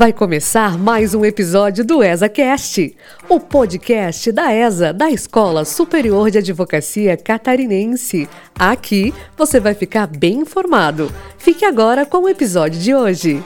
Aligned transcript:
Vai 0.00 0.14
começar 0.14 0.78
mais 0.78 1.14
um 1.14 1.26
episódio 1.26 1.84
do 1.84 2.02
ESACast, 2.02 2.96
o 3.28 3.38
podcast 3.38 4.32
da 4.32 4.50
ESA, 4.50 4.94
da 4.94 5.10
Escola 5.10 5.62
Superior 5.62 6.30
de 6.30 6.38
Advocacia 6.38 7.18
Catarinense. 7.18 8.26
Aqui 8.58 9.12
você 9.36 9.60
vai 9.60 9.74
ficar 9.74 10.06
bem 10.06 10.38
informado. 10.38 11.10
Fique 11.36 11.66
agora 11.66 12.06
com 12.06 12.22
o 12.22 12.28
episódio 12.30 12.80
de 12.80 12.94
hoje. 12.94 13.44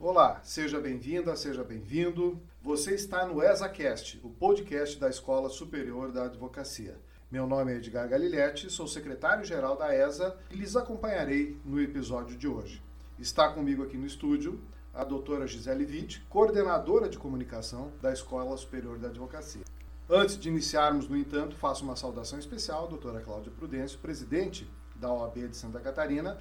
Olá, 0.00 0.40
seja 0.42 0.80
bem-vinda, 0.80 1.36
seja 1.36 1.62
bem-vindo. 1.62 2.40
Você 2.62 2.94
está 2.94 3.26
no 3.26 3.42
ESACast, 3.42 4.18
o 4.24 4.30
podcast 4.30 4.98
da 4.98 5.10
Escola 5.10 5.50
Superior 5.50 6.10
da 6.10 6.24
Advocacia. 6.24 6.96
Meu 7.30 7.46
nome 7.46 7.70
é 7.74 7.76
Edgar 7.76 8.08
Galiletti, 8.08 8.70
sou 8.70 8.86
secretário-geral 8.86 9.76
da 9.76 9.94
ESA 9.94 10.38
e 10.50 10.56
lhes 10.56 10.74
acompanharei 10.74 11.58
no 11.66 11.78
episódio 11.78 12.34
de 12.34 12.48
hoje. 12.48 12.82
Está 13.18 13.48
comigo 13.48 13.84
aqui 13.84 13.96
no 13.96 14.06
estúdio 14.06 14.60
a 14.92 15.04
doutora 15.04 15.46
Gisele 15.46 15.84
Witt, 15.84 16.20
coordenadora 16.28 17.08
de 17.08 17.16
comunicação 17.16 17.92
da 18.02 18.12
Escola 18.12 18.56
Superior 18.56 18.98
da 18.98 19.06
Advocacia. 19.06 19.62
Antes 20.10 20.36
de 20.36 20.48
iniciarmos, 20.48 21.08
no 21.08 21.16
entanto, 21.16 21.54
faço 21.54 21.84
uma 21.84 21.94
saudação 21.94 22.40
especial 22.40 22.84
à 22.84 22.88
doutora 22.88 23.20
Cláudia 23.20 23.52
Prudêncio, 23.52 24.00
presidente 24.00 24.68
da 24.96 25.12
OAB 25.12 25.48
de 25.48 25.56
Santa 25.56 25.78
Catarina. 25.78 26.38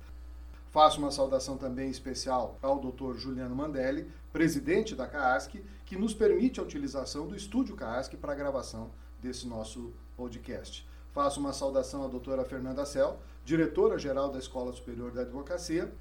Faço 0.71 0.97
uma 0.97 1.11
saudação 1.11 1.57
também 1.57 1.91
especial 1.91 2.57
ao 2.59 2.79
doutor 2.79 3.17
Juliano 3.17 3.55
Mandelli, 3.55 4.11
presidente 4.31 4.95
da 4.95 5.07
CAASC, 5.07 5.63
que 5.85 5.95
nos 5.95 6.15
permite 6.15 6.59
a 6.59 6.63
utilização 6.63 7.27
do 7.27 7.35
estúdio 7.35 7.75
CAASC 7.75 8.15
para 8.17 8.33
a 8.33 8.35
gravação 8.35 8.89
desse 9.21 9.47
nosso 9.47 9.93
podcast. 10.17 10.87
Faço 11.11 11.39
uma 11.39 11.53
saudação 11.53 12.03
à 12.03 12.07
doutora 12.07 12.43
Fernanda 12.43 12.83
Cel, 12.83 13.19
diretora-geral 13.45 14.31
da 14.31 14.39
Escola 14.39 14.73
Superior 14.73 15.11
da 15.11 15.21
Advocacia, 15.21 15.93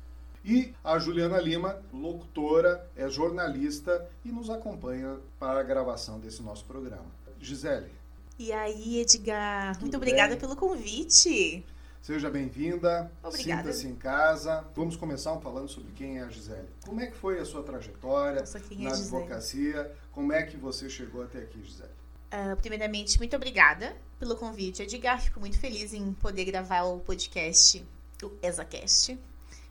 e 0.45 0.75
a 0.83 0.99
Juliana 0.99 1.41
Lima, 1.41 1.81
locutora, 1.93 2.89
é 2.97 3.09
jornalista 3.09 4.09
e 4.25 4.33
nos 4.33 4.51
acompanha 4.51 5.19
para 5.39 5.61
a 5.61 5.63
gravação 5.63 6.19
desse 6.19 6.43
nosso 6.43 6.65
programa. 6.65 7.07
Gisele. 7.41 7.91
E 8.39 8.53
aí, 8.53 9.01
Edgar, 9.01 9.79
muito 9.81 9.97
obrigada 9.97 10.31
bem? 10.31 10.39
pelo 10.39 10.57
convite. 10.57 11.65
Seja 12.01 12.29
bem-vinda, 12.29 13.13
sinta-se 13.31 13.87
em 13.87 13.95
casa. 13.95 14.65
Vamos 14.75 14.97
começar 14.97 15.39
falando 15.39 15.69
sobre 15.69 15.93
quem 15.93 16.19
é 16.19 16.23
a 16.23 16.29
Gisele. 16.29 16.69
Como 16.85 17.01
é 17.01 17.07
que 17.07 17.17
foi 17.17 17.39
a 17.39 17.45
sua 17.45 17.63
trajetória 17.63 18.41
Nossa, 18.41 18.59
é 18.59 18.83
na 18.83 18.91
advocacia? 18.91 19.93
Como 20.11 20.33
é 20.33 20.43
que 20.43 20.57
você 20.57 20.91
chegou 20.91 21.23
até 21.23 21.39
aqui, 21.39 21.63
Gisele? 21.63 21.91
Uh, 22.33 22.57
primeiramente, 22.57 23.19
muito 23.19 23.37
obrigada 23.37 23.95
pelo 24.19 24.35
convite, 24.35 24.83
Edgar. 24.83 25.23
Fico 25.23 25.39
muito 25.39 25.61
feliz 25.61 25.95
em 25.95 26.13
poder 26.15 26.45
gravar 26.45 26.83
o 26.83 26.99
podcast 26.99 27.85
do 28.19 28.37
ESACast. 28.43 29.17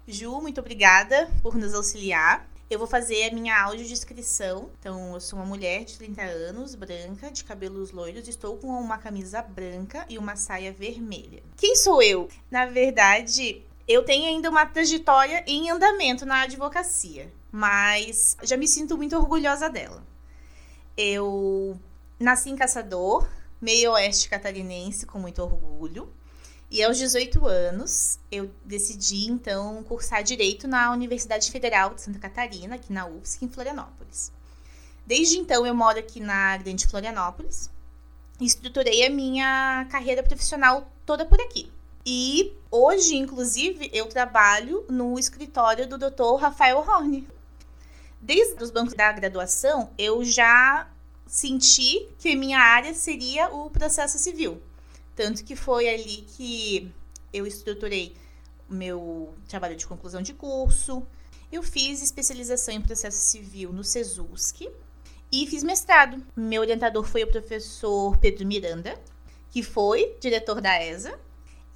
Ju, 0.07 0.41
muito 0.41 0.59
obrigada 0.59 1.29
por 1.41 1.55
nos 1.55 1.73
auxiliar. 1.73 2.47
Eu 2.69 2.79
vou 2.79 2.87
fazer 2.87 3.29
a 3.29 3.33
minha 3.33 3.61
audiodescrição. 3.61 4.69
Então, 4.79 5.13
eu 5.13 5.19
sou 5.19 5.37
uma 5.37 5.45
mulher 5.45 5.83
de 5.83 5.97
30 5.97 6.21
anos, 6.21 6.73
branca, 6.73 7.29
de 7.29 7.43
cabelos 7.43 7.91
loiros, 7.91 8.27
estou 8.27 8.57
com 8.57 8.67
uma 8.67 8.97
camisa 8.97 9.41
branca 9.41 10.05
e 10.09 10.17
uma 10.17 10.35
saia 10.35 10.71
vermelha. 10.71 11.43
Quem 11.57 11.75
sou 11.75 12.01
eu? 12.01 12.29
Na 12.49 12.65
verdade, 12.65 13.63
eu 13.87 14.03
tenho 14.03 14.27
ainda 14.27 14.49
uma 14.49 14.65
trajetória 14.65 15.43
em 15.45 15.69
andamento 15.69 16.25
na 16.25 16.43
advocacia, 16.43 17.31
mas 17.51 18.37
já 18.41 18.55
me 18.55 18.67
sinto 18.67 18.97
muito 18.97 19.17
orgulhosa 19.17 19.69
dela. 19.69 20.01
Eu 20.95 21.77
Nasci 22.21 22.51
em 22.51 22.55
Caçador, 22.55 23.27
meio 23.59 23.93
oeste 23.93 24.29
catarinense, 24.29 25.07
com 25.07 25.17
muito 25.17 25.41
orgulho. 25.41 26.13
E 26.71 26.81
aos 26.81 26.97
18 26.97 27.45
anos, 27.45 28.17
eu 28.31 28.49
decidi, 28.63 29.29
então, 29.29 29.83
cursar 29.83 30.23
Direito 30.23 30.69
na 30.69 30.93
Universidade 30.93 31.51
Federal 31.51 31.93
de 31.93 32.01
Santa 32.01 32.17
Catarina, 32.17 32.75
aqui 32.75 32.93
na 32.93 33.05
UFSC, 33.05 33.43
em 33.43 33.49
Florianópolis. 33.49 34.31
Desde 35.05 35.37
então, 35.37 35.67
eu 35.67 35.75
moro 35.75 35.99
aqui 35.99 36.21
na 36.21 36.55
Grande 36.55 36.87
Florianópolis 36.87 37.69
e 38.39 38.45
estruturei 38.45 39.05
a 39.05 39.09
minha 39.09 39.85
carreira 39.91 40.23
profissional 40.23 40.89
toda 41.05 41.25
por 41.25 41.41
aqui. 41.41 41.69
E 42.05 42.53
hoje, 42.71 43.17
inclusive, 43.17 43.89
eu 43.91 44.07
trabalho 44.07 44.85
no 44.87 45.19
escritório 45.19 45.85
do 45.85 45.97
Dr. 45.97 46.39
Rafael 46.39 46.77
Horne. 46.77 47.27
Desde 48.21 48.63
os 48.63 48.71
bancos 48.71 48.93
da 48.93 49.11
graduação, 49.11 49.89
eu 49.97 50.23
já 50.23 50.87
senti 51.27 52.07
que 52.17 52.33
minha 52.33 52.59
área 52.59 52.93
seria 52.93 53.49
o 53.49 53.69
processo 53.69 54.17
civil. 54.17 54.61
Tanto 55.15 55.43
que 55.43 55.55
foi 55.55 55.89
ali 55.89 56.25
que 56.35 56.91
eu 57.33 57.45
estruturei 57.45 58.15
meu 58.69 59.33
trabalho 59.47 59.75
de 59.75 59.85
conclusão 59.85 60.21
de 60.21 60.33
curso. 60.33 61.05
Eu 61.51 61.61
fiz 61.61 62.01
especialização 62.01 62.73
em 62.73 62.81
processo 62.81 63.17
civil 63.17 63.73
no 63.73 63.83
SESUSC 63.83 64.69
e 65.31 65.47
fiz 65.47 65.63
mestrado. 65.63 66.23
Meu 66.35 66.61
orientador 66.61 67.03
foi 67.03 67.23
o 67.23 67.27
professor 67.27 68.17
Pedro 68.17 68.45
Miranda, 68.45 68.97
que 69.49 69.61
foi 69.61 70.15
diretor 70.19 70.61
da 70.61 70.81
ESA 70.81 71.19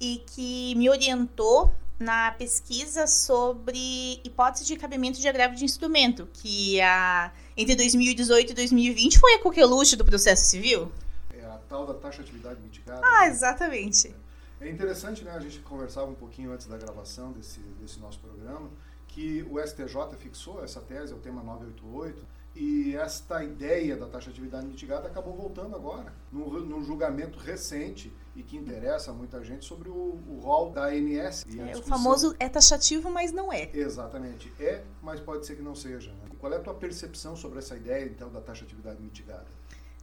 e 0.00 0.22
que 0.26 0.74
me 0.76 0.88
orientou 0.88 1.72
na 1.98 2.30
pesquisa 2.32 3.06
sobre 3.06 4.20
hipótese 4.22 4.66
de 4.66 4.76
cabimento 4.76 5.18
de 5.18 5.28
agravo 5.28 5.54
de 5.54 5.64
instrumento, 5.64 6.28
que 6.32 6.80
a, 6.80 7.32
entre 7.56 7.74
2018 7.74 8.50
e 8.50 8.54
2020 8.54 9.18
foi 9.18 9.34
a 9.34 9.38
coqueluche 9.38 9.96
do 9.96 10.04
processo 10.04 10.44
civil. 10.44 10.92
Tal 11.68 11.86
da 11.86 11.94
taxa 11.94 12.22
de 12.22 12.30
atividade 12.30 12.60
mitigada. 12.60 13.00
Ah, 13.04 13.22
né? 13.22 13.28
exatamente. 13.28 14.14
É 14.60 14.70
interessante, 14.70 15.24
né? 15.24 15.32
A 15.32 15.40
gente 15.40 15.60
conversava 15.60 16.10
um 16.10 16.14
pouquinho 16.14 16.52
antes 16.52 16.66
da 16.66 16.76
gravação 16.76 17.32
desse, 17.32 17.60
desse 17.80 17.98
nosso 18.00 18.18
programa, 18.20 18.70
que 19.08 19.46
o 19.50 19.58
STJ 19.60 20.16
fixou 20.18 20.62
essa 20.62 20.80
tese, 20.80 21.12
é 21.12 21.16
o 21.16 21.18
tema 21.18 21.42
988, 21.42 22.24
e 22.54 22.96
esta 22.96 23.44
ideia 23.44 23.96
da 23.96 24.06
taxa 24.06 24.26
de 24.26 24.30
atividade 24.30 24.66
mitigada 24.66 25.06
acabou 25.06 25.34
voltando 25.34 25.76
agora, 25.76 26.10
num, 26.32 26.48
num 26.60 26.82
julgamento 26.82 27.38
recente 27.38 28.10
e 28.34 28.42
que 28.42 28.56
interessa 28.56 29.10
a 29.10 29.14
muita 29.14 29.44
gente 29.44 29.66
sobre 29.66 29.90
o, 29.90 30.18
o 30.26 30.40
rol 30.42 30.70
da 30.70 30.86
ANS. 30.86 31.44
é, 31.58 31.76
o 31.76 31.82
famoso 31.82 32.34
é 32.40 32.48
taxativo, 32.48 33.10
mas 33.10 33.30
não 33.30 33.52
é. 33.52 33.70
Exatamente. 33.74 34.50
É, 34.58 34.82
mas 35.02 35.20
pode 35.20 35.44
ser 35.44 35.56
que 35.56 35.62
não 35.62 35.74
seja. 35.74 36.10
Né? 36.12 36.30
Qual 36.38 36.50
é 36.50 36.56
a 36.56 36.60
tua 36.60 36.74
percepção 36.74 37.36
sobre 37.36 37.58
essa 37.58 37.76
ideia, 37.76 38.06
então, 38.06 38.30
da 38.30 38.40
taxa 38.40 38.64
de 38.64 38.72
atividade 38.72 39.02
mitigada? 39.02 39.46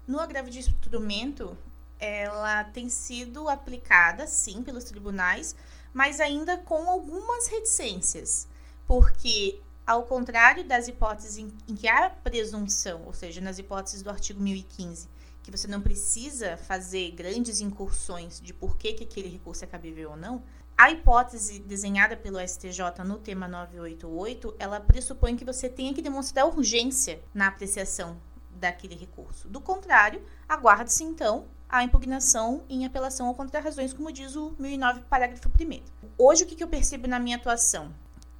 No 0.05 0.19
agravo 0.19 0.49
de 0.49 0.59
instrumento, 0.59 1.57
ela 1.97 2.65
tem 2.65 2.89
sido 2.89 3.47
aplicada, 3.47 4.27
sim, 4.27 4.61
pelos 4.61 4.83
tribunais, 4.83 5.55
mas 5.93 6.19
ainda 6.19 6.57
com 6.57 6.89
algumas 6.89 7.47
reticências. 7.47 8.47
Porque 8.85 9.61
ao 9.87 10.03
contrário 10.03 10.65
das 10.65 10.89
hipóteses 10.89 11.37
em, 11.37 11.49
que 11.75 11.87
há 11.87 12.09
presunção, 12.09 13.03
ou 13.05 13.13
seja, 13.13 13.39
nas 13.39 13.59
hipóteses 13.59 14.01
do 14.01 14.09
artigo 14.09 14.41
1015, 14.41 15.07
que 15.41 15.51
você 15.51 15.67
não 15.69 15.81
precisa 15.81 16.57
fazer 16.57 17.11
grandes 17.11 17.61
incursões 17.61 18.41
de 18.41 18.53
por 18.53 18.77
que, 18.77 18.93
que 18.93 19.05
aquele 19.05 19.29
recurso 19.29 19.63
é 19.63 19.67
cabível 19.67 20.11
ou 20.11 20.17
não, 20.17 20.43
a 20.77 20.91
hipótese 20.91 21.59
desenhada 21.59 22.17
pelo 22.17 22.45
STJ 22.45 23.03
no 23.05 23.19
tema 23.19 23.47
988, 23.47 24.55
ela 24.59 24.81
pressupõe 24.81 25.37
que 25.37 25.45
você 25.45 25.69
tenha 25.69 25.93
que 25.93 26.01
demonstrar 26.01 26.45
urgência 26.45 27.21
na 27.33 27.47
apreciação 27.47 28.19
daquele 28.63 28.95
recurso. 28.95 29.47
Do 29.47 29.61
contrário, 29.61 30.21
aguarde-se 30.47 31.03
então 31.03 31.45
a 31.69 31.83
impugnação 31.83 32.63
em 32.69 32.85
apelação 32.85 33.27
ou 33.27 33.33
contra 33.33 33.59
razões, 33.59 33.93
como 33.93 34.11
diz 34.11 34.35
o 34.35 34.55
1009, 34.59 35.01
parágrafo 35.09 35.49
1 35.49 35.81
Hoje, 36.17 36.43
o 36.43 36.47
que 36.47 36.63
eu 36.63 36.67
percebo 36.67 37.07
na 37.07 37.19
minha 37.19 37.37
atuação? 37.37 37.93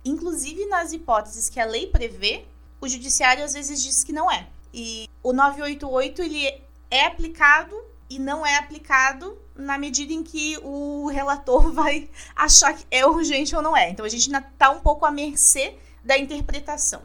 Inclusive 0.06 0.66
nas 0.68 0.94
hipóteses 0.94 1.50
que 1.50 1.60
a 1.60 1.66
lei 1.66 1.88
prevê, 1.88 2.46
o 2.80 2.88
judiciário 2.88 3.44
às 3.44 3.54
vezes 3.54 3.82
diz 3.82 4.04
que 4.04 4.14
não 4.14 4.32
é. 4.32 4.48
E 4.74 5.10
o 5.22 5.34
988 5.34 6.22
ele 6.22 6.62
é 6.90 7.06
aplicado 7.06 7.76
e 8.10 8.20
não 8.20 8.46
é 8.46 8.58
aplicado 8.58 9.38
na 9.56 9.78
medida 9.78 10.14
em 10.14 10.24
que 10.24 10.58
o 10.64 11.08
relator 11.08 11.72
vai 11.74 12.10
achar 12.36 12.74
que 12.74 12.86
é 12.92 13.06
urgente 13.06 13.56
ou 13.56 13.62
não 13.62 13.76
é. 13.76 13.90
Então 13.90 14.06
a 14.06 14.10
gente 14.10 14.34
ainda 14.34 14.48
está 14.48 14.70
um 14.70 14.80
pouco 14.80 15.06
à 15.06 15.12
mercê 15.12 15.76
da 16.04 16.18
interpretação. 16.18 17.02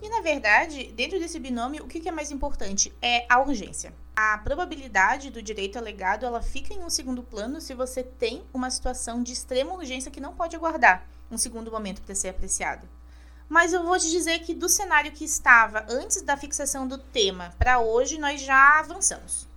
E 0.00 0.08
na 0.08 0.20
verdade, 0.20 0.92
dentro 0.92 1.18
desse 1.18 1.38
binômio, 1.40 1.84
o 1.84 1.88
que 1.88 2.08
é 2.08 2.12
mais 2.12 2.30
importante 2.30 2.92
é 3.02 3.26
a 3.28 3.40
urgência. 3.40 3.92
A 4.14 4.38
probabilidade 4.38 5.30
do 5.30 5.42
direito 5.42 5.78
alegado 5.78 6.24
ela 6.24 6.42
fica 6.42 6.72
em 6.72 6.82
um 6.82 6.90
segundo 6.90 7.22
plano 7.22 7.60
se 7.60 7.74
você 7.74 8.02
tem 8.02 8.44
uma 8.52 8.70
situação 8.70 9.22
de 9.22 9.32
extrema 9.32 9.72
urgência 9.72 10.10
que 10.10 10.20
não 10.20 10.34
pode 10.34 10.54
aguardar 10.54 11.06
um 11.30 11.36
segundo 11.36 11.70
momento 11.70 12.02
para 12.02 12.14
ser 12.14 12.28
apreciado. 12.28 12.88
Mas 13.48 13.72
eu 13.72 13.82
vou 13.82 13.98
te 13.98 14.10
dizer 14.10 14.40
que 14.40 14.54
do 14.54 14.68
cenário 14.68 15.10
que 15.12 15.24
estava 15.24 15.84
antes 15.88 16.22
da 16.22 16.36
fixação 16.36 16.86
do 16.86 16.98
tema 16.98 17.54
para 17.58 17.80
hoje, 17.80 18.18
nós 18.18 18.40
já 18.40 18.78
avançamos. 18.78 19.48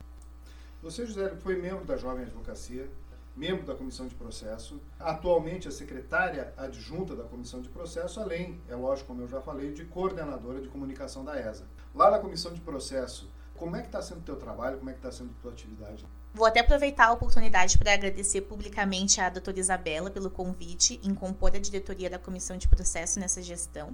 Você, 0.82 1.06
José, 1.06 1.36
foi 1.44 1.62
membro 1.62 1.86
da 1.86 1.98
Jovem 1.98 2.24
Advocacia, 2.24 2.90
membro 3.36 3.66
da 3.66 3.76
Comissão 3.76 4.08
de 4.08 4.16
Processo, 4.16 4.82
atualmente 5.00 5.68
é 5.68 5.72
secretária 5.72 6.54
adjunta 6.58 7.16
da 7.16 7.24
Comissão 7.24 7.62
de 7.62 7.70
Processo, 7.70 8.20
além, 8.20 8.62
é 8.68 8.76
lógico, 8.76 9.08
como 9.08 9.22
eu 9.22 9.28
já 9.28 9.42
falei, 9.42 9.72
de 9.72 9.86
coordenadora 9.86 10.62
de 10.62 10.68
comunicação 10.68 11.24
da 11.24 11.40
ESA. 11.40 11.66
Lá 11.96 12.12
na 12.12 12.20
Comissão 12.20 12.54
de 12.54 12.62
Processo, 12.62 13.32
Como 13.62 13.76
é 13.76 13.82
que 13.82 13.90
está 13.90 14.02
sendo 14.02 14.22
o 14.22 14.24
teu 14.24 14.38
trabalho? 14.38 14.80
Como 14.80 14.90
é 14.90 14.94
que 14.94 14.98
está 14.98 15.12
sendo 15.12 15.30
a 15.38 15.40
tua 15.40 15.52
atividade? 15.52 16.04
Vou 16.34 16.48
até 16.48 16.62
aproveitar 16.62 17.06
a 17.06 17.12
oportunidade 17.12 17.78
para 17.78 17.94
agradecer 17.94 18.42
publicamente 18.42 19.22
à 19.22 19.30
doutora 19.30 19.60
Isabela 19.60 20.10
pelo 20.10 20.32
convite 20.32 21.00
em 21.04 21.14
compor 21.14 21.56
a 21.56 21.60
diretoria 21.60 22.10
da 22.10 22.18
Comissão 22.18 22.58
de 22.58 22.68
Processo 22.68 23.20
nessa 23.20 23.40
gestão. 23.40 23.94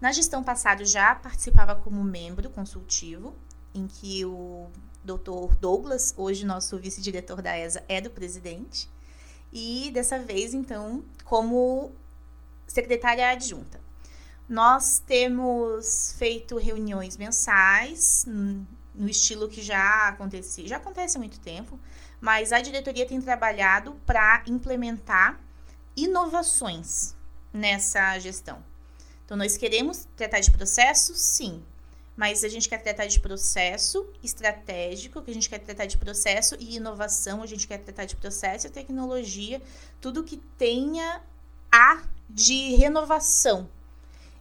Na 0.00 0.12
gestão 0.12 0.44
passada, 0.44 0.84
já 0.84 1.12
participava 1.12 1.74
como 1.74 2.04
membro 2.04 2.48
consultivo, 2.50 3.34
em 3.74 3.88
que 3.88 4.24
o 4.24 4.68
doutor 5.04 5.54
Douglas, 5.56 6.14
hoje 6.16 6.44
nosso 6.44 6.78
vice-diretor 6.78 7.42
da 7.42 7.56
ESA, 7.58 7.84
é 7.88 8.00
do 8.00 8.10
presidente. 8.10 8.88
E 9.52 9.90
dessa 9.92 10.18
vez, 10.18 10.54
então, 10.54 11.04
como 11.24 11.92
secretária 12.66 13.28
adjunta. 13.30 13.80
Nós 14.48 14.98
temos 14.98 16.14
feito 16.18 16.56
reuniões 16.56 17.16
mensais, 17.16 18.24
no 18.26 19.08
estilo 19.08 19.48
que 19.48 19.62
já 19.62 20.08
acontecia, 20.08 20.66
já 20.66 20.76
acontece 20.76 21.16
há 21.16 21.20
muito 21.20 21.38
tempo, 21.40 21.78
mas 22.20 22.52
a 22.52 22.60
diretoria 22.60 23.06
tem 23.06 23.20
trabalhado 23.20 23.94
para 24.04 24.42
implementar 24.46 25.40
inovações 25.96 27.14
nessa 27.52 28.18
gestão. 28.18 28.62
Então, 29.24 29.36
nós 29.36 29.56
queremos 29.56 30.08
tratar 30.16 30.40
de 30.40 30.50
processo, 30.50 31.14
sim, 31.14 31.62
mas 32.20 32.44
a 32.44 32.48
gente 32.48 32.68
quer 32.68 32.82
tratar 32.82 33.06
de 33.06 33.18
processo 33.18 34.06
estratégico, 34.22 35.22
que 35.22 35.30
a 35.30 35.32
gente 35.32 35.48
quer 35.48 35.58
tratar 35.58 35.86
de 35.86 35.96
processo 35.96 36.54
e 36.60 36.76
inovação, 36.76 37.42
a 37.42 37.46
gente 37.46 37.66
quer 37.66 37.78
tratar 37.78 38.04
de 38.04 38.14
processo 38.14 38.66
e 38.66 38.70
tecnologia, 38.70 39.62
tudo 40.02 40.22
que 40.22 40.36
tenha 40.58 41.22
a 41.72 42.02
de 42.28 42.76
renovação. 42.76 43.70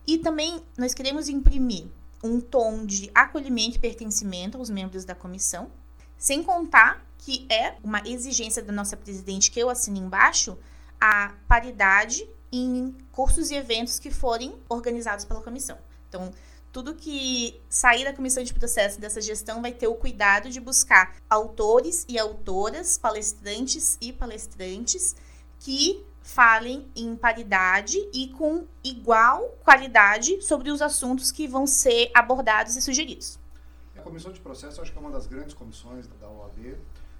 E 0.06 0.18
também 0.18 0.62
nós 0.78 0.94
queremos 0.94 1.30
imprimir 1.30 1.86
um 2.22 2.42
tom 2.42 2.86
de 2.86 3.10
acolhimento 3.16 3.78
e 3.78 3.80
pertencimento 3.80 4.58
aos 4.58 4.70
membros 4.70 5.06
da 5.06 5.16
comissão, 5.16 5.72
sem 6.18 6.44
contar 6.44 7.02
que 7.18 7.48
é 7.50 7.78
uma 7.81 8.02
exigência 8.06 8.62
da 8.62 8.74
nossa 8.74 8.98
presidente 8.98 9.50
que 9.50 9.60
eu 9.60 9.70
assino 9.70 10.00
embaixo 10.00 10.58
a 11.00 11.34
paridade 11.48 12.30
em 12.52 12.94
cursos 13.14 13.52
e 13.52 13.56
eventos 13.56 14.00
que 14.00 14.12
forem 14.12 14.54
organizados 14.68 15.24
pela 15.24 15.42
comissão. 15.42 15.78
Então, 16.10 16.30
tudo 16.71 16.94
que 16.94 17.60
sair 17.68 18.04
da 18.04 18.13
comissão 18.13 18.44
de 18.44 18.54
processo 18.54 19.00
dessa 19.00 19.19
gestão 19.21 19.62
vai 19.62 19.71
ter 19.71 19.88
o 19.88 19.95
cuidado 19.95 20.50
de 20.50 20.60
buscar 20.60 21.16
autores 21.30 22.06
e 22.07 22.18
autoras, 22.19 22.98
palestrantes 22.98 23.98
e 24.00 24.13
palestrantes 24.13 25.16
que 25.60 26.06
falem 26.21 26.88
em 26.95 27.16
paridade 27.16 27.98
e 28.13 28.27
com 28.30 28.68
igual 28.83 29.57
qualidade 29.63 30.42
sobre 30.42 30.69
os 30.69 30.81
assuntos 30.81 31.31
que 31.31 31.48
vão 31.48 31.66
ser 31.66 32.12
abordados 32.13 32.75
e 32.75 32.81
sugeridos. 32.81 33.39
A 33.98 34.01
comissão 34.01 34.31
de 34.31 34.39
processo 34.39 34.81
acho 34.81 34.92
que 34.92 34.98
é 34.98 35.01
uma 35.01 35.12
das 35.12 35.25
grandes 35.25 35.54
comissões 35.54 36.07
da 36.07 36.30
OAB. 36.30 36.77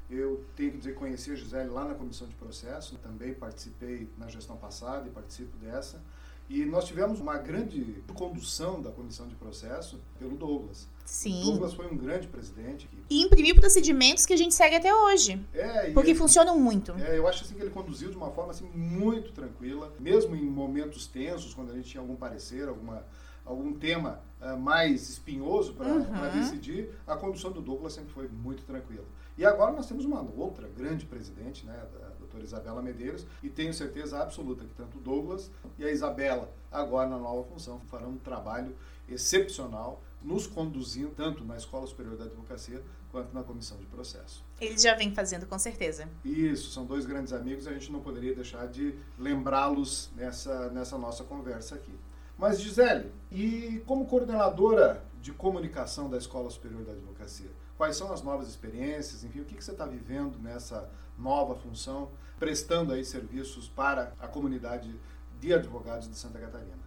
Eu 0.10 0.46
tenho 0.56 0.72
que 0.72 0.78
dizer, 0.78 0.96
conheci 0.96 1.32
a 1.32 1.36
Gisele 1.36 1.70
lá 1.70 1.86
na 1.86 1.94
comissão 1.94 2.28
de 2.28 2.36
processo, 2.36 2.98
também 2.98 3.34
participei 3.34 4.10
na 4.18 4.28
gestão 4.28 4.58
passada 4.58 5.08
e 5.08 5.12
participo 5.12 5.56
dessa. 5.58 6.02
E 6.50 6.66
nós 6.66 6.86
tivemos 6.86 7.20
uma 7.20 7.38
grande 7.38 8.04
condução 8.16 8.82
da 8.82 8.92
comissão 8.92 9.28
de 9.28 9.36
processo 9.36 10.02
pelo 10.18 10.36
Douglas. 10.36 10.88
Sim. 11.06 11.42
O 11.44 11.46
Douglas 11.52 11.74
foi 11.76 11.86
um 11.86 11.96
grande 11.96 12.28
presidente. 12.28 12.88
Que... 12.88 12.98
E 13.08 13.22
imprimiu 13.22 13.54
procedimentos 13.56 14.26
que 14.26 14.34
a 14.34 14.38
gente 14.38 14.56
segue 14.56 14.76
até 14.76 14.94
hoje. 14.94 15.46
É, 15.54 15.92
porque 15.92 16.12
ele, 16.12 16.18
funcionam 16.18 16.60
muito. 16.60 16.92
É, 16.94 17.18
eu 17.18 17.28
acho 17.28 17.44
assim 17.44 17.54
que 17.54 17.62
ele 17.62 17.70
conduziu 17.70 18.10
de 18.10 18.18
uma 18.18 18.32
forma 18.32 18.52
assim 18.52 18.66
muito 18.74 19.32
tranquila, 19.32 19.94
mesmo 20.00 20.36
em 20.36 20.44
momentos 20.44 21.06
tensos, 21.06 21.54
quando 21.54 21.72
a 21.72 21.76
gente 21.76 21.90
tinha 21.90 22.02
algum 22.02 22.16
parecer, 22.16 22.68
alguma 22.68 23.06
algum 23.46 23.74
tema 23.74 24.22
uh, 24.40 24.58
mais 24.58 25.10
espinhoso 25.10 25.74
para 25.74 25.88
uhum. 25.88 26.40
decidir, 26.40 26.92
a 27.08 27.16
condução 27.16 27.52
do 27.52 27.62
Douglas 27.62 27.94
sempre 27.94 28.12
foi 28.14 28.28
muito 28.28 28.64
tranquila. 28.64 29.06
E 29.36 29.44
agora 29.44 29.72
nós 29.72 29.88
temos 29.88 30.06
uma 30.06 30.22
outra 30.22 30.68
grande 30.68 31.06
presidente, 31.06 31.66
né, 31.66 31.74
da 32.00 32.09
doutora 32.40 32.44
Isabela 32.44 32.82
Medeiros, 32.82 33.26
e 33.44 33.50
tenho 33.50 33.74
certeza 33.74 34.22
absoluta 34.22 34.64
que 34.64 34.74
tanto 34.74 34.98
o 34.98 35.02
Douglas 35.02 35.52
e 35.78 35.84
a 35.84 35.92
Isabela, 35.92 36.52
agora 36.72 37.10
na 37.10 37.18
nova 37.18 37.44
função, 37.44 37.80
farão 37.82 38.12
um 38.12 38.18
trabalho 38.18 38.76
excepcional 39.08 40.02
nos 40.22 40.48
conduzindo 40.48 41.12
tanto 41.16 41.44
na 41.46 41.56
Escola 41.56 41.88
Superior 41.88 42.18
da 42.18 42.26
Advocacia 42.26 42.84
quanto 43.12 43.34
na 43.34 43.42
comissão 43.42 43.78
de 43.78 43.86
processo. 43.86 44.44
Eles 44.60 44.82
já 44.82 44.94
vêm 44.94 45.14
fazendo, 45.14 45.46
com 45.46 45.58
certeza. 45.58 46.08
Isso, 46.24 46.72
são 46.72 46.86
dois 46.86 47.06
grandes 47.06 47.34
amigos, 47.34 47.68
a 47.68 47.74
gente 47.74 47.92
não 47.92 48.02
poderia 48.02 48.36
deixar 48.36 48.68
de 48.68 48.94
lembrá-los 49.18 50.12
nessa, 50.16 50.70
nessa 50.70 50.98
nossa 50.98 51.24
conversa 51.24 51.76
aqui. 51.76 51.94
Mas, 52.38 52.62
Gisele, 52.62 53.12
e 53.32 53.82
como 53.86 54.06
coordenadora 54.06 55.04
de 55.22 55.34
comunicação 55.34 56.10
da 56.10 56.18
Escola 56.18 56.50
Superior 56.50 56.84
da 56.84 56.94
Advocacia, 56.94 57.50
quais 57.78 57.98
são 57.98 58.12
as 58.14 58.22
novas 58.22 58.48
experiências, 58.48 59.24
enfim, 59.24 59.42
o 59.42 59.46
que, 59.46 59.56
que 59.56 59.64
você 59.64 59.72
está 59.72 59.86
vivendo 59.86 60.38
nessa 60.38 60.90
nova 61.20 61.56
função, 61.56 62.10
prestando 62.40 62.94
aí 62.94 63.04
serviços 63.04 63.68
para 63.68 64.14
a 64.20 64.28
comunidade 64.28 65.00
de 65.40 65.54
advogados 65.54 66.08
de 66.08 66.16
Santa 66.16 66.40
Catarina? 66.40 66.80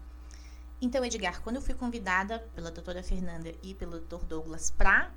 Então, 0.80 1.04
Edgar, 1.04 1.40
quando 1.42 1.56
eu 1.56 1.62
fui 1.62 1.74
convidada 1.74 2.40
pela 2.54 2.70
doutora 2.70 3.02
Fernanda 3.02 3.54
e 3.62 3.72
pelo 3.74 3.92
doutor 3.92 4.24
Douglas 4.24 4.70
para 4.70 5.12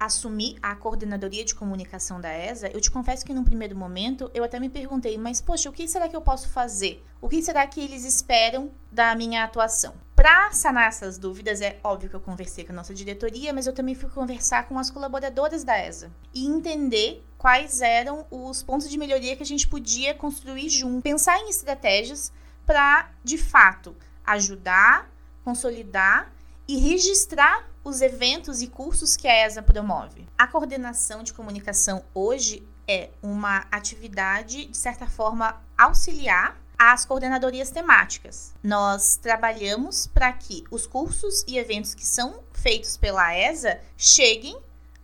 assumir 0.00 0.56
a 0.62 0.74
coordenadoria 0.74 1.44
de 1.44 1.54
comunicação 1.54 2.20
da 2.20 2.32
ESA, 2.32 2.68
eu 2.68 2.80
te 2.80 2.90
confesso 2.90 3.24
que 3.24 3.32
num 3.32 3.44
primeiro 3.44 3.76
momento 3.76 4.30
eu 4.34 4.42
até 4.42 4.58
me 4.58 4.68
perguntei, 4.68 5.16
mas 5.16 5.40
poxa, 5.40 5.68
o 5.68 5.72
que 5.72 5.86
será 5.86 6.08
que 6.08 6.16
eu 6.16 6.20
posso 6.20 6.48
fazer? 6.48 7.04
O 7.20 7.28
que 7.28 7.42
será 7.42 7.66
que 7.66 7.80
eles 7.80 8.04
esperam 8.04 8.72
da 8.90 9.14
minha 9.14 9.44
atuação? 9.44 9.94
Para 10.16 10.50
sanar 10.52 10.88
essas 10.88 11.18
dúvidas, 11.18 11.60
é 11.60 11.78
óbvio 11.84 12.10
que 12.10 12.16
eu 12.16 12.20
conversei 12.20 12.64
com 12.64 12.72
a 12.72 12.76
nossa 12.76 12.94
diretoria, 12.94 13.52
mas 13.52 13.66
eu 13.66 13.72
também 13.72 13.94
fui 13.94 14.10
conversar 14.10 14.66
com 14.66 14.78
as 14.78 14.90
colaboradoras 14.90 15.62
da 15.62 15.78
ESA 15.78 16.10
e 16.34 16.46
entender 16.46 17.24
quais 17.42 17.80
eram 17.80 18.24
os 18.30 18.62
pontos 18.62 18.88
de 18.88 18.96
melhoria 18.96 19.34
que 19.34 19.42
a 19.42 19.46
gente 19.46 19.66
podia 19.66 20.14
construir 20.14 20.68
junto. 20.68 21.02
Pensar 21.02 21.40
em 21.40 21.50
estratégias 21.50 22.32
para, 22.64 23.10
de 23.24 23.36
fato, 23.36 23.96
ajudar, 24.24 25.10
consolidar 25.44 26.32
e 26.68 26.78
registrar 26.78 27.68
os 27.82 28.00
eventos 28.00 28.62
e 28.62 28.68
cursos 28.68 29.16
que 29.16 29.26
a 29.26 29.44
ESA 29.44 29.60
promove. 29.60 30.24
A 30.38 30.46
coordenação 30.46 31.24
de 31.24 31.32
comunicação 31.32 32.04
hoje 32.14 32.64
é 32.86 33.10
uma 33.20 33.66
atividade, 33.72 34.66
de 34.66 34.76
certa 34.76 35.08
forma, 35.08 35.60
auxiliar 35.76 36.56
às 36.78 37.04
coordenadorias 37.04 37.72
temáticas. 37.72 38.54
Nós 38.62 39.16
trabalhamos 39.16 40.06
para 40.06 40.32
que 40.32 40.62
os 40.70 40.86
cursos 40.86 41.44
e 41.48 41.58
eventos 41.58 41.92
que 41.92 42.06
são 42.06 42.44
feitos 42.52 42.96
pela 42.96 43.36
ESA 43.36 43.80
cheguem 43.96 44.56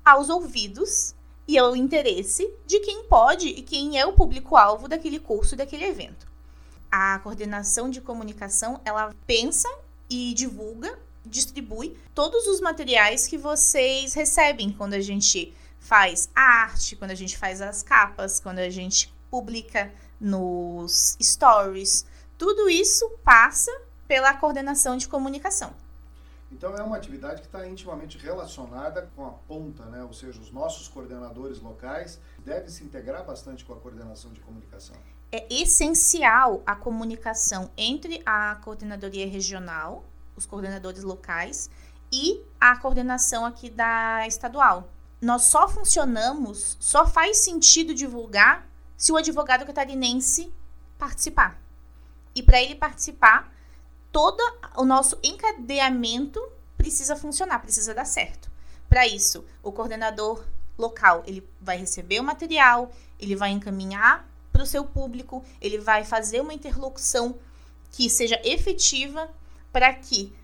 aos 0.04 0.28
ouvidos 0.28 1.17
e 1.48 1.56
ao 1.58 1.74
interesse 1.74 2.54
de 2.66 2.78
quem 2.80 3.04
pode 3.04 3.48
e 3.48 3.62
quem 3.62 3.98
é 3.98 4.06
o 4.06 4.12
público-alvo 4.12 4.86
daquele 4.86 5.18
curso 5.18 5.54
e 5.54 5.58
daquele 5.58 5.84
evento. 5.84 6.28
A 6.90 7.18
coordenação 7.20 7.88
de 7.90 8.00
comunicação, 8.00 8.80
ela 8.84 9.14
pensa 9.26 9.68
e 10.08 10.34
divulga 10.34 10.98
distribui 11.28 11.96
todos 12.14 12.46
os 12.46 12.60
materiais 12.60 13.26
que 13.26 13.36
vocês 13.36 14.14
recebem 14.14 14.72
quando 14.72 14.94
a 14.94 15.00
gente 15.00 15.54
faz 15.78 16.28
a 16.34 16.62
arte, 16.62 16.96
quando 16.96 17.10
a 17.12 17.14
gente 17.14 17.36
faz 17.36 17.60
as 17.60 17.82
capas, 17.82 18.40
quando 18.40 18.58
a 18.58 18.70
gente 18.70 19.12
publica 19.30 19.92
nos 20.20 21.16
stories. 21.22 22.04
Tudo 22.36 22.68
isso 22.68 23.08
passa 23.22 23.70
pela 24.06 24.34
coordenação 24.34 24.96
de 24.96 25.06
comunicação. 25.06 25.74
Então 26.50 26.74
é 26.74 26.82
uma 26.82 26.96
atividade 26.96 27.42
que 27.42 27.46
está 27.46 27.66
intimamente 27.66 28.16
relacionada 28.16 29.10
com 29.14 29.26
a 29.26 29.30
ponta, 29.30 29.84
né? 29.86 30.02
ou 30.02 30.12
seja, 30.12 30.40
os 30.40 30.50
nossos 30.50 30.88
coordenadores 30.88 31.60
locais 31.60 32.18
devem 32.44 32.68
se 32.68 32.82
integrar 32.82 33.24
bastante 33.24 33.64
com 33.64 33.74
a 33.74 33.76
coordenação 33.76 34.32
de 34.32 34.40
comunicação. 34.40 34.96
É 35.30 35.46
essencial 35.52 36.62
a 36.64 36.74
comunicação 36.74 37.70
entre 37.76 38.22
a 38.24 38.56
coordenadoria 38.56 39.28
regional, 39.28 40.04
os 40.34 40.46
coordenadores 40.46 41.02
locais 41.02 41.68
e 42.10 42.42
a 42.58 42.76
coordenação 42.76 43.44
aqui 43.44 43.68
da 43.68 44.26
estadual. 44.26 44.88
Nós 45.20 45.42
só 45.42 45.68
funcionamos, 45.68 46.78
só 46.80 47.06
faz 47.06 47.38
sentido 47.38 47.92
divulgar 47.92 48.66
se 48.96 49.12
o 49.12 49.16
advogado 49.16 49.66
catarinense 49.66 50.52
participar. 50.98 51.60
E 52.34 52.42
para 52.42 52.62
ele 52.62 52.74
participar, 52.74 53.52
todo 54.18 54.42
o 54.74 54.84
nosso 54.84 55.16
encadeamento 55.22 56.44
precisa 56.76 57.14
funcionar, 57.14 57.60
precisa 57.60 57.94
dar 57.94 58.04
certo. 58.04 58.50
Para 58.88 59.06
isso, 59.06 59.44
o 59.62 59.70
coordenador 59.70 60.44
local, 60.76 61.22
ele 61.24 61.48
vai 61.60 61.76
receber 61.76 62.18
o 62.18 62.24
material, 62.24 62.90
ele 63.16 63.36
vai 63.36 63.50
encaminhar 63.50 64.28
para 64.50 64.64
o 64.64 64.66
seu 64.66 64.84
público, 64.84 65.44
ele 65.60 65.78
vai 65.78 66.02
fazer 66.02 66.40
uma 66.40 66.52
interlocução 66.52 67.38
que 67.92 68.10
seja 68.10 68.40
efetiva 68.42 69.30
para 69.72 69.94
que 69.94 70.34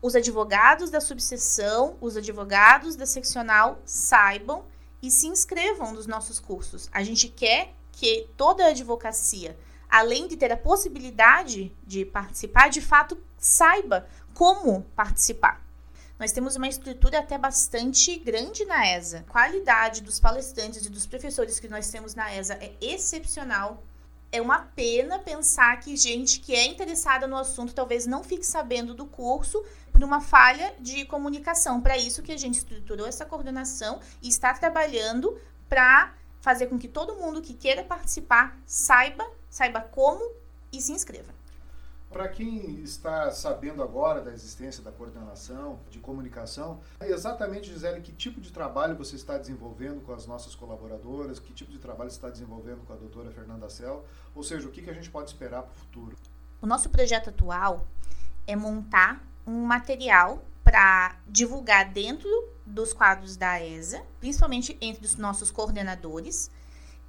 os 0.00 0.14
advogados 0.14 0.88
da 0.88 0.98
subseção, 0.98 1.98
os 2.00 2.16
advogados 2.16 2.96
da 2.96 3.04
seccional 3.04 3.82
saibam 3.84 4.64
e 5.02 5.10
se 5.10 5.26
inscrevam 5.26 5.92
nos 5.92 6.06
nossos 6.06 6.40
cursos. 6.40 6.88
A 6.90 7.02
gente 7.02 7.28
quer 7.28 7.74
que 7.92 8.30
toda 8.34 8.64
a 8.64 8.68
advocacia, 8.68 9.58
além 9.90 10.28
de 10.28 10.36
ter 10.36 10.52
a 10.52 10.56
possibilidade 10.56 11.76
de 11.84 12.04
participar, 12.04 12.68
de 12.68 12.80
fato 12.80 13.18
saiba 13.36 14.06
como 14.32 14.82
participar. 14.94 15.60
nós 16.18 16.32
temos 16.32 16.54
uma 16.54 16.68
estrutura 16.68 17.20
até 17.20 17.38
bastante 17.38 18.18
grande 18.18 18.66
na 18.66 18.86
ESA. 18.86 19.24
A 19.26 19.32
qualidade 19.32 20.02
dos 20.02 20.20
palestrantes 20.20 20.84
e 20.84 20.90
dos 20.90 21.06
professores 21.06 21.58
que 21.58 21.66
nós 21.66 21.90
temos 21.90 22.14
na 22.14 22.34
ESA 22.34 22.54
é 22.54 22.74
excepcional. 22.78 23.82
É 24.30 24.40
uma 24.40 24.60
pena 24.60 25.18
pensar 25.18 25.80
que 25.80 25.96
gente 25.96 26.40
que 26.40 26.54
é 26.54 26.66
interessada 26.66 27.26
no 27.26 27.38
assunto 27.38 27.74
talvez 27.74 28.06
não 28.06 28.22
fique 28.22 28.44
sabendo 28.44 28.94
do 28.94 29.06
curso 29.06 29.64
por 29.90 30.04
uma 30.04 30.20
falha 30.20 30.74
de 30.78 31.06
comunicação. 31.06 31.80
Para 31.80 31.96
isso 31.96 32.22
que 32.22 32.32
a 32.32 32.36
gente 32.36 32.58
estruturou 32.58 33.06
essa 33.06 33.24
coordenação 33.24 33.98
e 34.22 34.28
está 34.28 34.52
trabalhando 34.52 35.40
para 35.70 36.12
fazer 36.40 36.66
com 36.66 36.78
que 36.78 36.88
todo 36.88 37.16
mundo 37.16 37.42
que 37.42 37.54
queira 37.54 37.82
participar 37.82 38.58
saiba, 38.66 39.26
saiba 39.50 39.80
como 39.80 40.32
e 40.72 40.80
se 40.80 40.92
inscreva. 40.92 41.40
Para 42.10 42.26
quem 42.28 42.80
está 42.80 43.30
sabendo 43.30 43.84
agora 43.84 44.20
da 44.20 44.32
existência 44.32 44.82
da 44.82 44.90
coordenação 44.90 45.78
de 45.90 46.00
comunicação, 46.00 46.80
exatamente, 47.00 47.72
Gisele, 47.72 48.00
que 48.00 48.10
tipo 48.12 48.40
de 48.40 48.50
trabalho 48.52 48.96
você 48.96 49.14
está 49.14 49.38
desenvolvendo 49.38 50.00
com 50.00 50.12
as 50.12 50.26
nossas 50.26 50.56
colaboradoras, 50.56 51.38
que 51.38 51.52
tipo 51.52 51.70
de 51.70 51.78
trabalho 51.78 52.10
você 52.10 52.16
está 52.16 52.28
desenvolvendo 52.28 52.84
com 52.84 52.92
a 52.92 52.96
doutora 52.96 53.30
Fernanda 53.30 53.68
Cel, 53.68 54.04
ou 54.34 54.42
seja, 54.42 54.66
o 54.66 54.72
que, 54.72 54.82
que 54.82 54.90
a 54.90 54.92
gente 54.92 55.08
pode 55.08 55.30
esperar 55.30 55.62
para 55.62 55.70
o 55.70 55.74
futuro? 55.74 56.16
O 56.60 56.66
nosso 56.66 56.90
projeto 56.90 57.30
atual 57.30 57.86
é 58.44 58.56
montar 58.56 59.24
um 59.46 59.64
material 59.64 60.44
para 60.64 61.16
divulgar 61.28 61.92
dentro 61.92 62.28
dos 62.66 62.92
quadros 62.92 63.36
da 63.36 63.62
ESA, 63.62 64.02
principalmente 64.18 64.76
entre 64.80 65.06
os 65.06 65.16
nossos 65.16 65.50
coordenadores, 65.50 66.50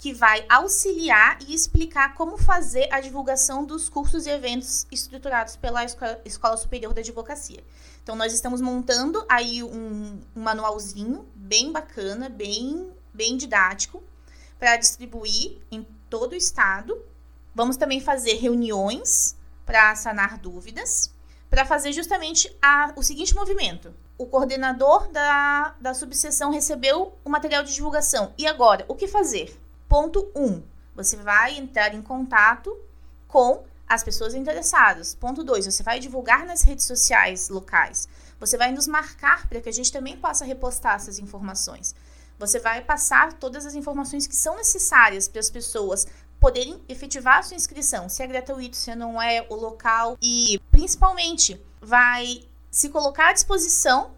que 0.02 0.12
vai 0.12 0.44
auxiliar 0.50 1.38
e 1.48 1.54
explicar 1.54 2.16
como 2.16 2.36
fazer 2.36 2.92
a 2.92 3.00
divulgação 3.00 3.64
dos 3.64 3.88
cursos 3.88 4.26
e 4.26 4.32
eventos 4.32 4.88
estruturados 4.92 5.56
pela 5.56 5.86
Escola 6.26 6.58
Superior 6.58 6.92
da 6.92 7.02
Advocacia. 7.02 7.64
Então, 8.02 8.16
nós 8.16 8.34
estamos 8.34 8.62
montando 8.62 9.24
aí 9.30 9.62
um, 9.62 10.20
um 10.36 10.42
manualzinho 10.42 11.28
bem 11.36 11.72
bacana, 11.72 12.30
bem, 12.30 12.92
bem 13.14 13.38
didático, 13.38 14.02
para 14.58 14.76
distribuir 14.76 15.60
em 15.72 15.86
todo 16.10 16.32
o 16.32 16.36
estado. 16.36 17.00
Vamos 17.54 17.78
também 17.78 18.02
fazer 18.02 18.34
reuniões 18.38 19.38
para 19.68 19.96
sanar 19.96 20.40
dúvidas, 20.40 21.14
para 21.48 21.64
fazer 21.64 21.94
justamente 21.94 22.52
a, 22.60 22.92
o 22.96 23.04
seguinte 23.04 23.36
movimento. 23.36 23.94
O 24.18 24.26
coordenador 24.26 25.10
da, 25.10 25.76
da 25.80 25.94
subseção 25.94 26.50
recebeu 26.50 27.16
o 27.24 27.30
material 27.30 27.64
de 27.64 27.72
divulgação. 27.72 28.34
E 28.36 28.48
agora, 28.48 28.84
o 28.88 28.96
que 28.96 29.08
fazer? 29.08 29.62
Ponto 29.92 30.32
1. 30.34 30.46
Um, 30.46 30.64
você 30.96 31.18
vai 31.18 31.58
entrar 31.58 31.94
em 31.94 32.02
contato 32.02 32.74
com 33.28 33.66
as 33.86 34.02
pessoas 34.02 34.34
interessadas. 34.34 35.14
Ponto 35.14 35.44
2. 35.44 35.66
Você 35.66 35.84
vai 35.84 36.00
divulgar 36.00 36.46
nas 36.46 36.62
redes 36.62 36.86
sociais 36.86 37.50
locais. 37.50 38.08
Você 38.40 38.58
vai 38.58 38.72
nos 38.72 38.88
marcar 38.88 39.50
para 39.50 39.60
que 39.60 39.68
a 39.68 39.72
gente 39.74 39.92
também 39.92 40.16
possa 40.16 40.46
repostar 40.46 40.96
essas 40.96 41.20
informações. 41.20 41.94
Você 42.40 42.58
vai 42.58 42.82
passar 42.82 43.34
todas 43.34 43.66
as 43.66 43.76
informações 43.76 44.26
que 44.26 44.36
são 44.36 44.56
necessárias 44.56 45.28
para 45.28 45.42
as 45.42 45.50
pessoas 45.50 46.08
poderem 46.40 46.82
efetivar 46.88 47.40
a 47.40 47.44
sua 47.44 47.58
inscrição, 47.58 48.08
se 48.08 48.24
é 48.24 48.28
gratuito, 48.28 48.78
se 48.78 48.96
não 48.96 49.22
é, 49.22 49.46
o 49.50 49.56
local 49.56 50.18
e 50.22 50.58
principalmente 50.72 51.62
vai 51.82 52.48
se 52.72 52.88
colocar 52.88 53.32
à 53.32 53.34
disposição 53.34 54.12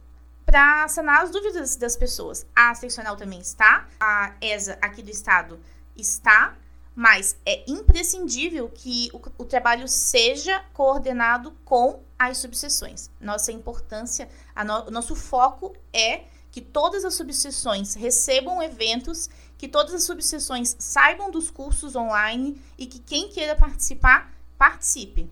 para 0.53 0.87
sanar 0.87 1.23
as 1.23 1.31
dúvidas 1.31 1.75
das 1.77 1.97
pessoas. 1.97 2.45
A 2.55 2.75
seccional 2.75 3.17
também 3.17 3.39
está, 3.39 3.87
a 3.99 4.35
ESA 4.39 4.77
aqui 4.79 5.01
do 5.01 5.09
estado 5.09 5.59
está, 5.97 6.55
mas 6.93 7.35
é 7.43 7.63
imprescindível 7.67 8.69
que 8.69 9.09
o, 9.11 9.19
o 9.41 9.45
trabalho 9.45 9.87
seja 9.87 10.63
coordenado 10.71 11.53
com 11.65 12.03
as 12.19 12.37
subseções. 12.37 13.09
Nossa 13.19 13.51
importância, 13.51 14.29
no, 14.63 14.89
o 14.89 14.91
nosso 14.91 15.15
foco 15.15 15.75
é 15.91 16.25
que 16.51 16.61
todas 16.61 17.03
as 17.03 17.15
subseções 17.15 17.95
recebam 17.95 18.61
eventos, 18.61 19.31
que 19.57 19.67
todas 19.67 19.91
as 19.91 20.03
subseções 20.03 20.75
saibam 20.77 21.31
dos 21.31 21.49
cursos 21.49 21.95
online 21.95 22.61
e 22.77 22.85
que 22.85 22.99
quem 22.99 23.27
queira 23.27 23.55
participar, 23.55 24.31
participe. 24.55 25.27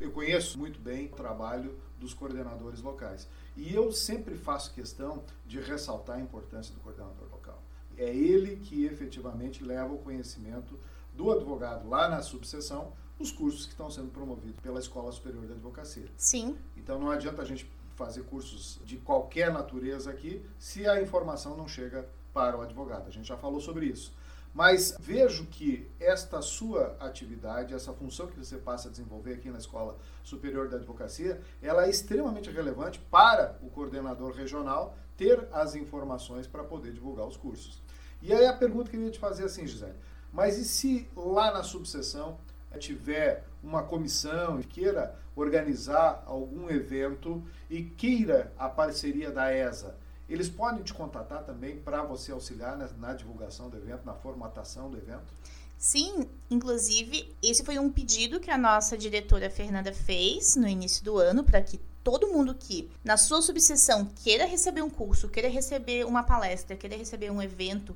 Eu 0.00 0.10
conheço 0.10 0.58
muito 0.58 0.80
bem 0.80 1.04
o 1.04 1.10
trabalho 1.10 1.78
dos 2.04 2.12
coordenadores 2.12 2.82
locais. 2.82 3.26
E 3.56 3.74
eu 3.74 3.90
sempre 3.90 4.34
faço 4.36 4.74
questão 4.74 5.24
de 5.46 5.58
ressaltar 5.58 6.16
a 6.16 6.20
importância 6.20 6.74
do 6.74 6.80
coordenador 6.80 7.26
local. 7.30 7.62
É 7.96 8.14
ele 8.14 8.56
que 8.56 8.84
efetivamente 8.84 9.64
leva 9.64 9.94
o 9.94 9.98
conhecimento 9.98 10.78
do 11.14 11.32
advogado 11.32 11.88
lá 11.88 12.08
na 12.08 12.22
subseção 12.22 12.92
os 13.18 13.30
cursos 13.30 13.64
que 13.64 13.72
estão 13.72 13.90
sendo 13.90 14.10
promovidos 14.10 14.60
pela 14.60 14.78
Escola 14.78 15.10
Superior 15.12 15.46
de 15.46 15.52
Advocacia. 15.52 16.08
Sim. 16.16 16.56
Então 16.76 16.98
não 16.98 17.10
adianta 17.10 17.40
a 17.40 17.44
gente 17.44 17.70
fazer 17.94 18.24
cursos 18.24 18.80
de 18.84 18.96
qualquer 18.96 19.52
natureza 19.52 20.10
aqui 20.10 20.44
se 20.58 20.86
a 20.86 21.00
informação 21.00 21.56
não 21.56 21.66
chega 21.66 22.08
para 22.32 22.58
o 22.58 22.60
advogado. 22.60 23.06
A 23.06 23.10
gente 23.10 23.28
já 23.28 23.36
falou 23.36 23.60
sobre 23.60 23.86
isso. 23.86 24.12
Mas 24.54 24.96
vejo 25.00 25.46
que 25.46 25.90
esta 25.98 26.40
sua 26.40 26.96
atividade, 27.00 27.74
essa 27.74 27.92
função 27.92 28.28
que 28.28 28.38
você 28.38 28.56
passa 28.56 28.86
a 28.86 28.90
desenvolver 28.90 29.34
aqui 29.34 29.50
na 29.50 29.58
Escola 29.58 29.98
Superior 30.22 30.68
da 30.68 30.76
Advocacia, 30.76 31.40
ela 31.60 31.86
é 31.86 31.90
extremamente 31.90 32.48
relevante 32.50 33.00
para 33.10 33.58
o 33.60 33.68
coordenador 33.68 34.32
regional 34.32 34.96
ter 35.16 35.48
as 35.52 35.74
informações 35.74 36.46
para 36.46 36.62
poder 36.62 36.92
divulgar 36.92 37.26
os 37.26 37.36
cursos. 37.36 37.82
E 38.22 38.32
aí 38.32 38.46
a 38.46 38.52
pergunta 38.52 38.88
que 38.88 38.96
eu 38.96 39.02
ia 39.02 39.10
te 39.10 39.18
fazer 39.18 39.42
é 39.42 39.46
assim, 39.46 39.66
Gisele, 39.66 39.94
mas 40.32 40.56
e 40.56 40.64
se 40.64 41.08
lá 41.16 41.52
na 41.52 41.64
subseção 41.64 42.38
tiver 42.78 43.44
uma 43.62 43.82
comissão 43.82 44.60
e 44.60 44.64
queira 44.64 45.16
organizar 45.34 46.22
algum 46.26 46.70
evento 46.70 47.42
e 47.68 47.82
queira 47.82 48.52
a 48.56 48.68
parceria 48.68 49.30
da 49.30 49.52
ESA, 49.52 49.96
eles 50.28 50.48
podem 50.48 50.82
te 50.82 50.94
contatar 50.94 51.44
também 51.44 51.78
para 51.78 52.02
você 52.02 52.32
auxiliar 52.32 52.76
na, 52.76 52.88
na, 52.88 53.14
divulgação 53.14 53.68
do 53.68 53.76
evento, 53.76 54.04
na 54.04 54.14
formatação 54.14 54.90
do 54.90 54.96
evento? 54.96 55.32
Sim, 55.76 56.28
inclusive, 56.50 57.34
esse 57.42 57.64
foi 57.64 57.78
um 57.78 57.90
pedido 57.90 58.40
que 58.40 58.50
a 58.50 58.56
nossa 58.56 58.96
diretora 58.96 59.50
Fernanda 59.50 59.92
fez 59.92 60.56
no 60.56 60.66
início 60.66 61.04
do 61.04 61.18
ano 61.18 61.44
para 61.44 61.60
que 61.60 61.78
todo 62.02 62.28
mundo 62.28 62.54
que, 62.54 62.90
na 63.02 63.16
sua 63.16 63.42
subseção, 63.42 64.06
queira 64.22 64.46
receber 64.46 64.82
um 64.82 64.90
curso, 64.90 65.28
queira 65.28 65.48
receber 65.48 66.04
uma 66.06 66.22
palestra, 66.22 66.76
queira 66.76 66.96
receber 66.96 67.30
um 67.30 67.42
evento 67.42 67.94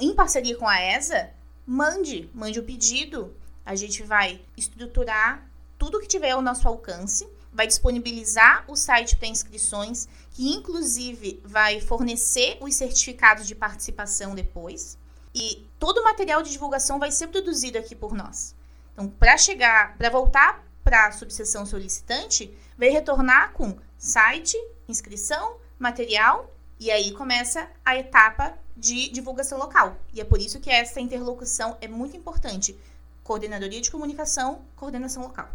em 0.00 0.14
parceria 0.14 0.56
com 0.56 0.66
a 0.66 0.80
ESA, 0.80 1.30
mande, 1.66 2.30
mande 2.34 2.58
o 2.58 2.64
pedido. 2.64 3.34
A 3.64 3.74
gente 3.74 4.02
vai 4.02 4.40
estruturar 4.56 5.46
tudo 5.78 6.00
que 6.00 6.08
tiver 6.08 6.30
ao 6.30 6.42
nosso 6.42 6.66
alcance 6.66 7.28
vai 7.52 7.66
disponibilizar 7.66 8.64
o 8.66 8.76
site 8.76 9.16
para 9.16 9.28
inscrições, 9.28 10.08
que 10.30 10.48
inclusive 10.48 11.40
vai 11.44 11.80
fornecer 11.80 12.56
os 12.60 12.74
certificados 12.74 13.46
de 13.46 13.54
participação 13.54 14.34
depois. 14.34 14.98
E 15.34 15.66
todo 15.78 15.98
o 15.98 16.04
material 16.04 16.42
de 16.42 16.50
divulgação 16.50 16.98
vai 16.98 17.10
ser 17.10 17.28
produzido 17.28 17.78
aqui 17.78 17.94
por 17.94 18.14
nós. 18.14 18.54
Então, 18.92 19.08
para 19.08 19.36
chegar, 19.36 19.96
para 19.96 20.10
voltar 20.10 20.64
para 20.84 21.06
a 21.06 21.12
subseção 21.12 21.64
solicitante, 21.64 22.54
vai 22.76 22.88
retornar 22.88 23.52
com 23.52 23.76
site, 23.96 24.56
inscrição, 24.88 25.56
material 25.78 26.52
e 26.78 26.90
aí 26.90 27.12
começa 27.12 27.70
a 27.84 27.96
etapa 27.96 28.58
de 28.76 29.08
divulgação 29.10 29.58
local. 29.58 29.96
E 30.12 30.20
é 30.20 30.24
por 30.24 30.40
isso 30.40 30.60
que 30.60 30.70
essa 30.70 31.00
interlocução 31.00 31.76
é 31.80 31.86
muito 31.86 32.16
importante. 32.16 32.76
Coordenadoria 33.22 33.80
de 33.80 33.90
comunicação, 33.90 34.62
coordenação 34.74 35.22
local. 35.22 35.48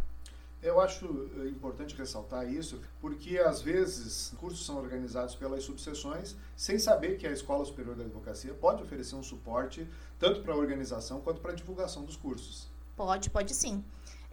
Eu 0.68 0.82
acho 0.82 1.06
eh, 1.38 1.48
importante 1.48 1.96
ressaltar 1.96 2.52
isso, 2.52 2.82
porque 3.00 3.38
às 3.38 3.62
vezes 3.62 4.34
cursos 4.38 4.66
são 4.66 4.78
organizados 4.78 5.34
pelas 5.34 5.64
subseções 5.64 6.36
sem 6.58 6.78
saber 6.78 7.18
que 7.18 7.26
a 7.26 7.32
Escola 7.32 7.64
Superior 7.64 7.96
da 7.96 8.04
Advocacia 8.04 8.54
pode 8.54 8.84
oferecer 8.84 9.16
um 9.16 9.24
suporte 9.24 9.88
tanto 10.20 10.42
para 10.42 10.54
a 10.54 10.58
organização 10.58 11.22
quanto 11.22 11.40
para 11.40 11.54
a 11.54 11.56
divulgação 11.56 12.04
dos 12.04 12.18
cursos. 12.18 12.68
Pode, 12.98 13.30
pode 13.30 13.56
sim. 13.56 13.82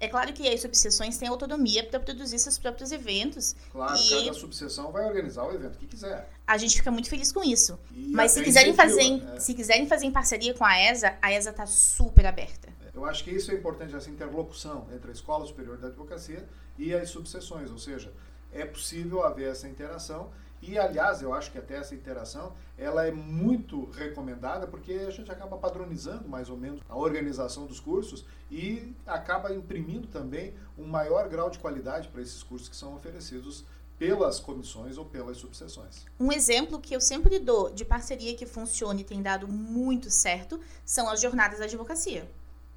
É 0.05 0.09
claro 0.09 0.31
que 0.35 0.47
as 0.47 0.61
subseções 0.61 1.17
têm 1.17 1.29
autonomia 1.29 1.83
para 1.83 1.99
produzir 1.99 2.39
seus 2.39 2.59
próprios 2.59 2.93
eventos. 2.93 3.57
Claro, 3.73 3.97
e 3.97 4.11
cada 4.11 4.35
subseção 4.35 4.93
vai 4.93 5.07
organizar 5.07 5.45
o 5.45 5.55
evento 5.55 5.79
que 5.79 5.87
quiser. 5.87 6.31
A 6.47 6.59
gente 6.59 6.77
fica 6.77 6.91
muito 6.91 7.09
feliz 7.09 7.33
com 7.33 7.43
isso. 7.43 7.79
E 7.91 8.11
Mas 8.11 8.33
se 8.33 8.45
quiserem, 8.45 8.75
fazer 8.75 9.01
em, 9.01 9.21
né? 9.21 9.41
se 9.41 9.55
quiserem 9.55 9.87
fazer 9.87 10.05
em 10.05 10.13
parceria 10.13 10.53
com 10.53 10.63
a 10.63 10.79
ESA, 10.79 11.17
a 11.23 11.33
ESA 11.33 11.51
está 11.51 11.65
super 11.65 12.27
aberta. 12.27 12.69
Eu 12.93 13.07
acho 13.07 13.25
que 13.25 13.31
isso 13.31 13.51
é 13.51 13.55
importante, 13.55 13.97
essa 13.97 14.11
interlocução 14.11 14.87
entre 14.95 15.09
a 15.09 15.13
Escola 15.15 15.47
Superior 15.47 15.79
da 15.79 15.89
Advocacia 15.89 16.47
e 16.77 16.93
as 16.93 17.09
subseções, 17.09 17.71
ou 17.71 17.79
seja, 17.79 18.13
é 18.53 18.67
possível 18.67 19.25
haver 19.25 19.51
essa 19.51 19.67
interação 19.67 20.31
e, 20.67 20.79
aliás, 20.79 21.23
eu 21.23 21.35
acho 21.35 21.51
que 21.51 21.59
até 21.59 21.77
essa 21.77 21.95
interação, 21.95 22.53
ela 22.77 23.07
é 23.07 23.11
muito 23.11 23.91
recomendada 23.91 24.67
porque 24.67 24.93
a 24.93 25.11
gente 25.11 25.31
acaba 25.31 25.57
padronizando 25.57 26.29
mais 26.29 26.49
ou 26.49 26.57
menos 26.57 26.81
a 26.89 26.97
organização 26.97 27.67
dos 27.67 27.81
cursos 27.81 28.25
e 28.51 28.95
acaba 29.07 29.55
imprimindo 29.55 30.07
também 30.09 30.55
um 30.79 30.87
maior 30.87 31.29
grau 31.29 31.51
de 31.51 31.59
qualidade 31.59 32.09
para 32.09 32.23
esses 32.23 32.43
cursos 32.43 32.69
que 32.69 32.77
são 32.77 32.95
oferecidos 32.95 33.65
pelas 33.99 34.41
comissões 34.41 34.99
ou 34.99 35.05
pelas 35.05 35.37
subseções. 35.37 36.05
Um 36.19 36.33
exemplo 36.33 36.81
que 36.81 36.95
eu 36.95 37.01
sempre 37.01 37.39
dou 37.39 37.71
de 37.71 37.85
parceria 37.85 38.35
que 38.35 38.47
funciona 38.47 39.01
e 39.01 39.05
tem 39.05 39.23
dado 39.23 39.47
muito 39.47 40.11
certo 40.11 40.61
são 40.85 41.09
as 41.09 41.21
jornadas 41.21 41.59
da 41.59 41.65
advocacia 41.65 42.29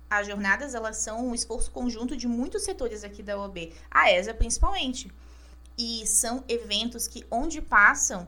as 0.10 0.28
jornadas 0.28 0.74
elas 0.74 0.98
são 0.98 1.28
um 1.28 1.36
esforço 1.36 1.72
conjunto 1.72 2.16
de 2.16 2.28
muitos 2.28 2.64
setores 2.64 3.04
aqui 3.04 3.22
da 3.22 3.38
OAB, 3.38 3.74
a 3.92 4.12
ESA 4.12 4.34
principalmente. 4.34 5.12
E 5.78 6.06
são 6.08 6.44
eventos 6.48 7.08
que 7.08 7.26
onde 7.30 7.62
passam 7.62 8.28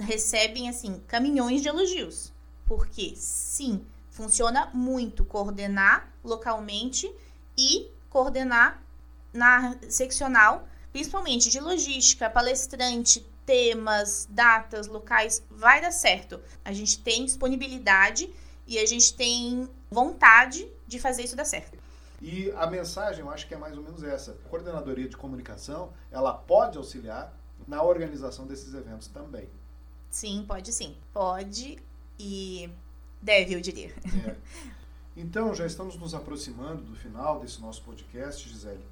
recebem 0.00 0.68
assim 0.68 1.02
caminhões 1.06 1.62
de 1.62 1.68
elogios. 1.68 2.32
Porque 2.66 3.14
sim, 3.16 3.84
funciona 4.10 4.70
muito 4.72 5.24
coordenar 5.24 6.12
localmente 6.24 7.12
e 7.56 7.90
coordenar 8.08 8.82
na 9.32 9.76
seccional, 9.88 10.68
principalmente 10.92 11.50
de 11.50 11.60
logística, 11.60 12.30
palestrante, 12.30 13.26
temas, 13.44 14.26
datas, 14.30 14.86
locais, 14.86 15.42
vai 15.50 15.80
dar 15.80 15.92
certo. 15.92 16.40
A 16.64 16.72
gente 16.72 16.98
tem 16.98 17.24
disponibilidade 17.24 18.32
e 18.66 18.78
a 18.78 18.86
gente 18.86 19.14
tem 19.14 19.68
vontade 19.90 20.68
de 20.86 20.98
fazer 20.98 21.22
isso 21.22 21.36
dar 21.36 21.44
certo. 21.44 21.78
E 22.20 22.50
a 22.52 22.66
mensagem, 22.66 23.20
eu 23.20 23.30
acho 23.30 23.46
que 23.46 23.54
é 23.54 23.58
mais 23.58 23.76
ou 23.76 23.82
menos 23.82 24.02
essa. 24.02 24.32
A 24.32 24.48
coordenadoria 24.48 25.08
de 25.08 25.16
comunicação, 25.16 25.92
ela 26.10 26.32
pode 26.32 26.78
auxiliar 26.78 27.36
na 27.66 27.82
organização 27.82 28.46
desses 28.46 28.74
eventos 28.74 29.08
também. 29.08 29.48
Sim, 30.10 30.44
pode 30.46 30.72
sim. 30.72 30.96
Pode 31.12 31.78
e 32.18 32.70
deve, 33.20 33.54
eu 33.54 33.60
diria. 33.60 33.92
É. 34.26 34.36
Então, 35.16 35.54
já 35.54 35.64
estamos 35.64 35.96
nos 35.96 36.14
aproximando 36.14 36.82
do 36.82 36.94
final 36.94 37.40
desse 37.40 37.60
nosso 37.60 37.82
podcast, 37.82 38.46
Gisele. 38.48 38.84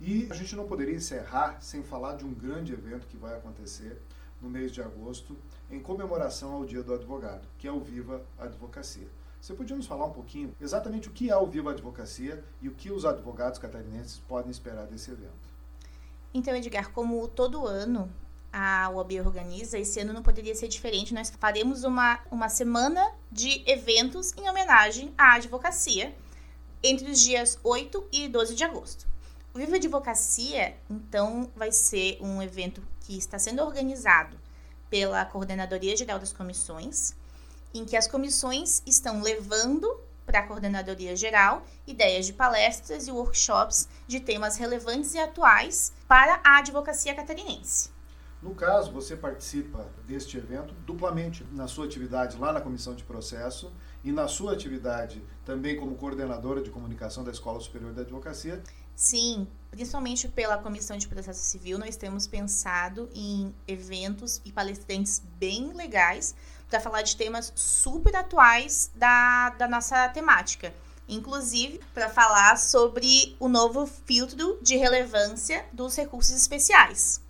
E 0.00 0.28
a 0.30 0.34
gente 0.34 0.54
não 0.54 0.66
poderia 0.66 0.94
encerrar 0.94 1.60
sem 1.60 1.82
falar 1.82 2.14
de 2.14 2.24
um 2.24 2.32
grande 2.32 2.72
evento 2.72 3.06
que 3.06 3.16
vai 3.16 3.36
acontecer 3.36 4.00
no 4.40 4.48
mês 4.48 4.72
de 4.72 4.82
agosto, 4.82 5.36
em 5.70 5.80
comemoração 5.80 6.52
ao 6.52 6.64
Dia 6.64 6.82
do 6.82 6.92
Advogado, 6.92 7.46
que 7.58 7.68
é 7.68 7.72
o 7.72 7.80
Viva 7.80 8.24
Advocacia. 8.38 9.06
Você 9.42 9.54
podia 9.54 9.74
nos 9.74 9.86
falar 9.86 10.06
um 10.06 10.12
pouquinho 10.12 10.54
exatamente 10.60 11.08
o 11.08 11.10
que 11.10 11.28
é 11.28 11.36
o 11.36 11.44
Viva 11.48 11.72
Advocacia 11.72 12.44
e 12.60 12.68
o 12.68 12.74
que 12.74 12.92
os 12.92 13.04
advogados 13.04 13.58
catarinenses 13.58 14.18
podem 14.28 14.52
esperar 14.52 14.86
desse 14.86 15.10
evento? 15.10 15.50
Então, 16.32 16.54
Edgar, 16.54 16.92
como 16.92 17.26
todo 17.26 17.66
ano 17.66 18.08
a 18.52 18.88
UAB 18.90 19.18
organiza, 19.18 19.76
esse 19.76 19.98
ano 19.98 20.12
não 20.12 20.22
poderia 20.22 20.54
ser 20.54 20.68
diferente. 20.68 21.12
Nós 21.12 21.28
faremos 21.40 21.82
uma, 21.82 22.20
uma 22.30 22.48
semana 22.48 23.04
de 23.32 23.68
eventos 23.68 24.32
em 24.36 24.48
homenagem 24.48 25.12
à 25.18 25.34
advocacia 25.34 26.14
entre 26.80 27.10
os 27.10 27.18
dias 27.20 27.58
8 27.64 28.10
e 28.12 28.28
12 28.28 28.54
de 28.54 28.62
agosto. 28.62 29.08
O 29.52 29.58
Viva 29.58 29.74
Advocacia, 29.74 30.76
então, 30.88 31.50
vai 31.56 31.72
ser 31.72 32.16
um 32.20 32.40
evento 32.40 32.80
que 33.00 33.18
está 33.18 33.40
sendo 33.40 33.60
organizado 33.64 34.38
pela 34.88 35.24
Coordenadoria 35.24 35.96
Geral 35.96 36.20
das 36.20 36.32
Comissões, 36.32 37.16
em 37.74 37.84
que 37.84 37.96
as 37.96 38.06
comissões 38.06 38.82
estão 38.86 39.22
levando 39.22 40.00
para 40.24 40.40
a 40.40 40.46
Coordenadoria 40.46 41.16
Geral 41.16 41.64
ideias 41.86 42.26
de 42.26 42.32
palestras 42.32 43.06
e 43.08 43.12
workshops 43.12 43.88
de 44.06 44.20
temas 44.20 44.56
relevantes 44.56 45.14
e 45.14 45.18
atuais 45.18 45.92
para 46.06 46.40
a 46.44 46.58
advocacia 46.58 47.14
catarinense. 47.14 47.90
No 48.42 48.54
caso, 48.54 48.90
você 48.90 49.16
participa 49.16 49.86
deste 50.04 50.36
evento 50.36 50.74
duplamente 50.84 51.46
na 51.52 51.68
sua 51.68 51.84
atividade 51.84 52.36
lá 52.36 52.52
na 52.52 52.60
Comissão 52.60 52.94
de 52.94 53.04
Processo 53.04 53.72
e 54.04 54.12
na 54.12 54.28
sua 54.28 54.52
atividade 54.52 55.22
também 55.44 55.76
como 55.76 55.94
coordenadora 55.96 56.62
de 56.62 56.70
comunicação 56.70 57.22
da 57.24 57.30
Escola 57.30 57.60
Superior 57.60 57.92
da 57.92 58.02
Advocacia 58.02 58.62
Sim, 58.94 59.48
principalmente 59.70 60.28
pela 60.28 60.58
Comissão 60.58 60.96
de 60.96 61.08
Processo 61.08 61.40
Civil, 61.40 61.78
nós 61.78 61.96
temos 61.96 62.26
pensado 62.26 63.08
em 63.14 63.54
eventos 63.66 64.40
e 64.44 64.52
palestrantes 64.52 65.22
bem 65.38 65.72
legais 65.72 66.34
para 66.68 66.80
falar 66.80 67.02
de 67.02 67.16
temas 67.16 67.52
super 67.56 68.14
atuais 68.14 68.90
da, 68.94 69.50
da 69.50 69.68
nossa 69.68 70.08
temática. 70.10 70.72
Inclusive, 71.08 71.80
para 71.92 72.08
falar 72.08 72.56
sobre 72.56 73.36
o 73.38 73.48
novo 73.48 73.86
filtro 73.86 74.58
de 74.62 74.76
relevância 74.76 75.66
dos 75.72 75.96
recursos 75.96 76.34
especiais. 76.34 77.20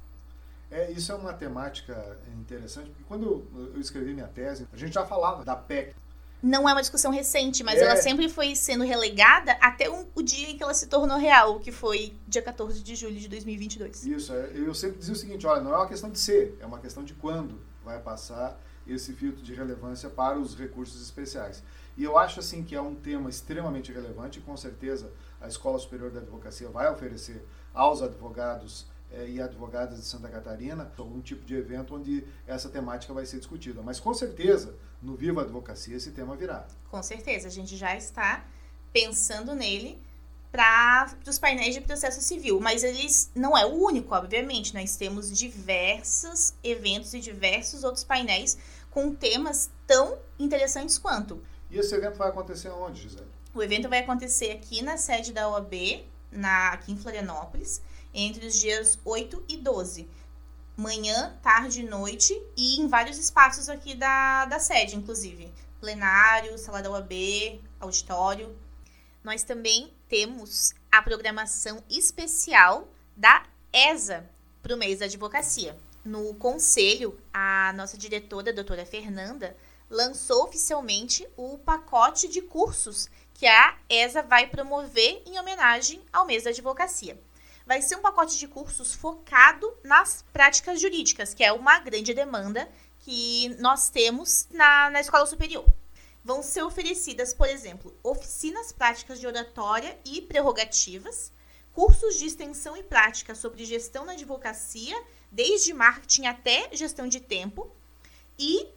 É, 0.71 0.91
isso 0.91 1.11
é 1.13 1.15
uma 1.15 1.35
temática 1.35 2.19
interessante, 2.39 2.91
porque 2.91 3.05
quando 3.05 3.47
eu 3.75 3.81
escrevi 3.81 4.15
minha 4.15 4.29
tese, 4.29 4.67
a 4.73 4.77
gente 4.77 4.95
já 4.95 5.05
falava 5.05 5.45
da 5.45 5.57
PEC, 5.57 5.95
não 6.43 6.69
é 6.69 6.73
uma 6.73 6.81
discussão 6.81 7.13
recente, 7.13 7.63
mas 7.63 7.79
é. 7.79 7.85
ela 7.85 7.97
sempre 7.97 8.29
foi 8.29 8.57
sendo 8.57 8.83
relegada 8.83 9.53
até 9.61 9.89
um, 9.89 10.07
o 10.15 10.23
dia 10.23 10.51
em 10.51 10.57
que 10.57 10.63
ela 10.63 10.75
se 10.75 10.89
tornou 10.89 11.17
real, 11.17 11.61
que 11.61 11.71
foi 11.71 12.15
dia 12.27 12.43
14 12.43 12.83
de 12.83 12.97
julho 12.97 13.19
de 13.19 13.29
2022. 13.29 14.05
Isso, 14.07 14.33
é, 14.33 14.51
eu 14.55 14.75
sempre 14.75 14.99
dizia 14.99 15.15
o 15.15 15.17
seguinte, 15.17 15.47
olha, 15.47 15.63
não 15.63 15.73
é 15.73 15.77
uma 15.77 15.89
questão 15.89 16.11
de 16.11 16.19
ser, 16.19 16.59
é 16.61 16.67
uma 16.67 16.81
questão 16.81 17.05
de 17.05 17.15
quando 17.15 17.61
vai 17.85 18.01
passar 18.01 18.61
esse 18.87 19.13
filtro 19.13 19.43
de 19.43 19.55
relevância 19.55 20.11
para 20.11 20.39
os 20.39 20.59
recursos 20.59 21.01
especiais. 21.01 21.63
E 21.97 22.03
eu 22.03 22.19
acho 22.19 22.41
assim 22.41 22.65
que 22.65 22.75
é 22.75 22.81
um 22.81 22.95
tema 22.95 23.31
extremamente 23.31 23.93
relevante 23.93 24.39
e 24.39 24.43
com 24.43 24.57
certeza 24.57 25.11
a 25.41 25.47
Escola 25.47 25.79
Superior 25.79 26.11
da 26.11 26.21
Advocacia 26.21 26.69
vai 26.69 26.91
oferecer 26.91 27.45
aos 27.73 28.03
advogados 28.03 28.87
é, 29.13 29.29
e 29.29 29.41
advogadas 29.41 29.99
de 29.99 30.05
Santa 30.05 30.29
Catarina 30.29 30.91
algum 30.99 31.21
tipo 31.21 31.45
de 31.45 31.55
evento 31.55 31.95
onde 31.95 32.25
essa 32.47 32.69
temática 32.69 33.13
vai 33.13 33.27
ser 33.27 33.39
discutida. 33.39 33.83
Mas 33.83 34.01
com 34.01 34.15
certeza, 34.15 34.75
no 35.03 35.17
Viva 35.17 35.43
Advocacia, 35.43 35.97
esse 35.97 36.13
tema 36.13 36.37
virá. 36.37 36.67
Com 36.91 37.03
certeza, 37.03 37.49
a 37.49 37.51
gente 37.51 37.77
já 37.77 37.97
está 37.97 38.45
pensando 38.93 39.55
nele 39.55 40.01
para 40.51 41.15
os 41.27 41.39
painéis 41.39 41.75
de 41.75 41.81
processo 41.81 42.21
civil, 42.21 42.61
mas 42.61 42.85
eles 42.85 43.31
não 43.35 43.57
é 43.57 43.65
o 43.65 43.75
único, 43.75 44.15
obviamente. 44.15 44.75
Nós 44.75 44.97
temos 44.97 45.37
diversos 45.37 46.53
eventos 46.63 47.15
e 47.15 47.21
diversos 47.21 47.83
outros 47.85 48.05
painéis 48.05 48.59
com 48.91 49.15
temas 49.15 49.71
tão 49.87 50.19
interessantes 50.39 50.99
quanto. 50.99 51.43
E 51.71 51.79
esse 51.79 51.95
evento 51.95 52.19
vai 52.19 52.29
acontecer 52.29 52.69
onde, 52.69 53.01
Gisele? 53.01 53.27
O 53.55 53.63
evento 53.63 53.89
vai 53.89 54.01
acontecer 54.01 54.51
aqui 54.53 54.83
na 54.83 54.99
sede 54.99 55.33
da 55.33 55.49
OAB, 55.49 56.05
na, 56.31 56.69
aqui 56.69 56.93
em 56.93 56.97
Florianópolis 56.97 57.81
entre 58.15 58.47
os 58.47 58.61
dias 58.61 58.99
8 59.05 59.45
e 59.49 59.57
12. 59.57 60.07
Manhã, 60.77 61.39
tarde 61.43 61.83
e 61.83 61.85
noite, 61.85 62.35
e 62.57 62.81
em 62.81 62.89
vários 62.89 63.19
espaços 63.19 63.69
aqui 63.69 63.95
da, 63.95 64.47
da 64.47 64.59
sede, 64.59 64.97
inclusive. 64.97 65.53
Plenário, 65.79 66.57
sala 66.57 66.81
da 66.81 66.91
UAB, 66.91 67.61
auditório. 67.79 68.57
Nós 69.23 69.43
também 69.43 69.93
temos 70.09 70.75
a 70.91 71.03
programação 71.03 71.85
especial 71.91 72.89
da 73.15 73.43
ESA 73.71 74.29
para 74.63 74.75
o 74.75 74.79
mês 74.79 75.01
da 75.01 75.05
advocacia. 75.05 75.77
No 76.03 76.35
conselho, 76.35 77.21
a 77.35 77.75
nossa 77.77 77.99
diretora, 77.99 78.51
a 78.51 78.55
doutora 78.55 78.87
Fernanda, 78.87 79.55
lançou 79.91 80.45
oficialmente 80.45 81.29
o 81.37 81.59
pacote 81.59 82.29
de 82.29 82.41
cursos 82.41 83.11
que 83.35 83.47
a 83.47 83.77
ESA 83.91 84.23
vai 84.23 84.47
promover 84.47 85.23
em 85.27 85.39
homenagem 85.39 86.01
ao 86.11 86.25
mês 86.25 86.45
da 86.45 86.51
advocacia 86.51 87.19
vai 87.73 87.81
ser 87.81 87.97
um 87.97 88.03
pacote 88.03 88.39
de 88.39 88.47
cursos 88.47 88.95
focado 88.95 89.75
nas 89.83 90.23
práticas 90.31 90.79
jurídicas, 90.79 91.33
que 91.33 91.43
é 91.43 91.51
uma 91.51 91.79
grande 91.79 92.13
demanda 92.13 92.71
que 92.99 93.49
nós 93.61 93.89
temos 93.89 94.47
na, 94.51 94.91
na 94.91 95.01
escola 95.01 95.25
superior. 95.25 95.65
Vão 96.23 96.43
ser 96.43 96.63
oferecidas, 96.65 97.33
por 97.33 97.49
exemplo, 97.49 97.97
oficinas 98.03 98.73
práticas 98.73 99.19
de 99.19 99.27
oratória 99.27 99.99
e 100.05 100.21
prerrogativas, 100.21 101.33
cursos 101.73 102.19
de 102.19 102.27
extensão 102.27 102.77
e 102.77 102.83
prática 102.83 103.35
sobre 103.35 103.65
gestão 103.65 104.05
na 104.05 104.13
advocacia, 104.13 105.03
desde 105.31 105.73
marketing 105.73 106.27
até 106.27 106.69
gestão 106.77 107.09
de 107.09 107.21
tempo, 107.21 107.75
e, 108.39 108.69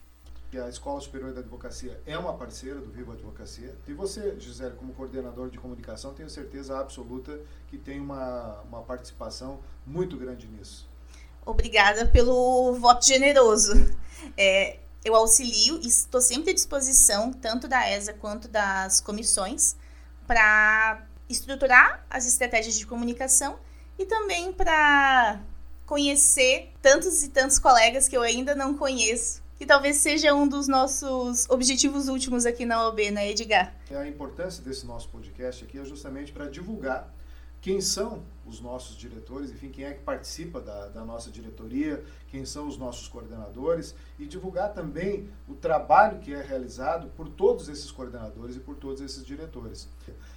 A 0.60 0.70
Escola 0.70 1.00
Superior 1.02 1.34
da 1.34 1.39
Advocacia 1.39 2.00
é 2.06 2.18
uma 2.18 2.34
parceira 2.34 2.80
do 2.80 2.92
Viva 2.92 3.13
Advocacia. 3.13 3.76
E 3.88 3.94
você, 3.94 4.39
Gisele, 4.39 4.76
como 4.76 4.94
coordenador 4.94 5.50
de 5.50 5.58
comunicação, 5.58 6.13
tenho 6.13 6.30
certeza 6.30 6.80
absoluta 6.80 7.39
que 7.68 7.78
tem 7.78 8.00
uma, 8.00 8.62
uma 8.62 8.82
participação 8.84 9.60
muito 9.86 10.16
grande 10.18 10.48
nisso. 10.48 10.88
Obrigada 11.46 12.06
pelo 12.06 12.74
voto 12.76 13.06
generoso. 13.06 13.74
É, 14.38 14.80
eu 15.04 15.16
auxilio 15.16 15.80
e 15.84 15.88
estou 15.88 16.22
sempre 16.22 16.52
à 16.52 16.54
disposição, 16.54 17.34
tanto 17.34 17.68
da 17.68 17.89
ESA 17.89 18.13
quanto 18.13 18.48
das 18.48 19.02
comissões, 19.02 19.76
para 20.26 21.06
estruturar 21.28 22.06
as 22.10 22.26
estratégias 22.26 22.76
de 22.76 22.86
comunicação 22.86 23.60
e 24.00 24.06
também 24.06 24.54
para 24.54 25.42
conhecer 25.86 26.72
tantos 26.82 27.24
e 27.24 27.30
tantos 27.30 27.60
colegas 27.60 28.08
que 28.08 28.16
eu 28.16 28.22
ainda 28.22 28.56
não 28.56 28.78
conheço, 28.78 29.43
que 29.63 29.67
talvez 29.67 29.95
seja 29.95 30.34
um 30.34 30.45
dos 30.45 30.67
nossos 30.67 31.49
objetivos 31.49 32.10
últimos 32.10 32.45
aqui 32.45 32.65
na 32.65 32.86
OB, 32.86 33.12
né, 33.12 33.32
Edgar? 33.32 33.73
A 33.95 34.06
importância 34.06 34.62
desse 34.62 34.86
nosso 34.86 35.08
podcast 35.08 35.63
aqui 35.63 35.80
é 35.80 35.86
justamente 35.86 36.34
para 36.34 36.49
divulgar 36.49 37.10
quem 37.62 37.80
são 37.80 38.26
os 38.45 38.60
nossos 38.60 38.97
diretores, 38.97 39.52
enfim, 39.52 39.69
quem 39.69 39.86
é 39.86 39.93
que 39.93 40.02
participa 40.02 40.60
da, 40.60 40.89
da, 40.89 41.06
nossa 41.06 41.32
diretoria, 41.32 42.04
quem 42.28 42.45
são 42.45 42.67
os 42.67 42.78
nossos 42.78 43.08
coordenadores 43.08 43.95
e 44.19 44.26
divulgar 44.26 44.73
também 44.73 45.30
o 45.47 45.54
trabalho 45.54 46.19
que 46.19 46.34
é 46.34 46.41
realizado 46.41 47.08
por 47.15 47.30
todos 47.30 47.69
esses 47.69 47.89
coordenadores 47.89 48.58
e 48.58 48.60
por 48.60 48.76
todos 48.76 48.99
esses 48.99 49.26
diretores. 49.26 49.88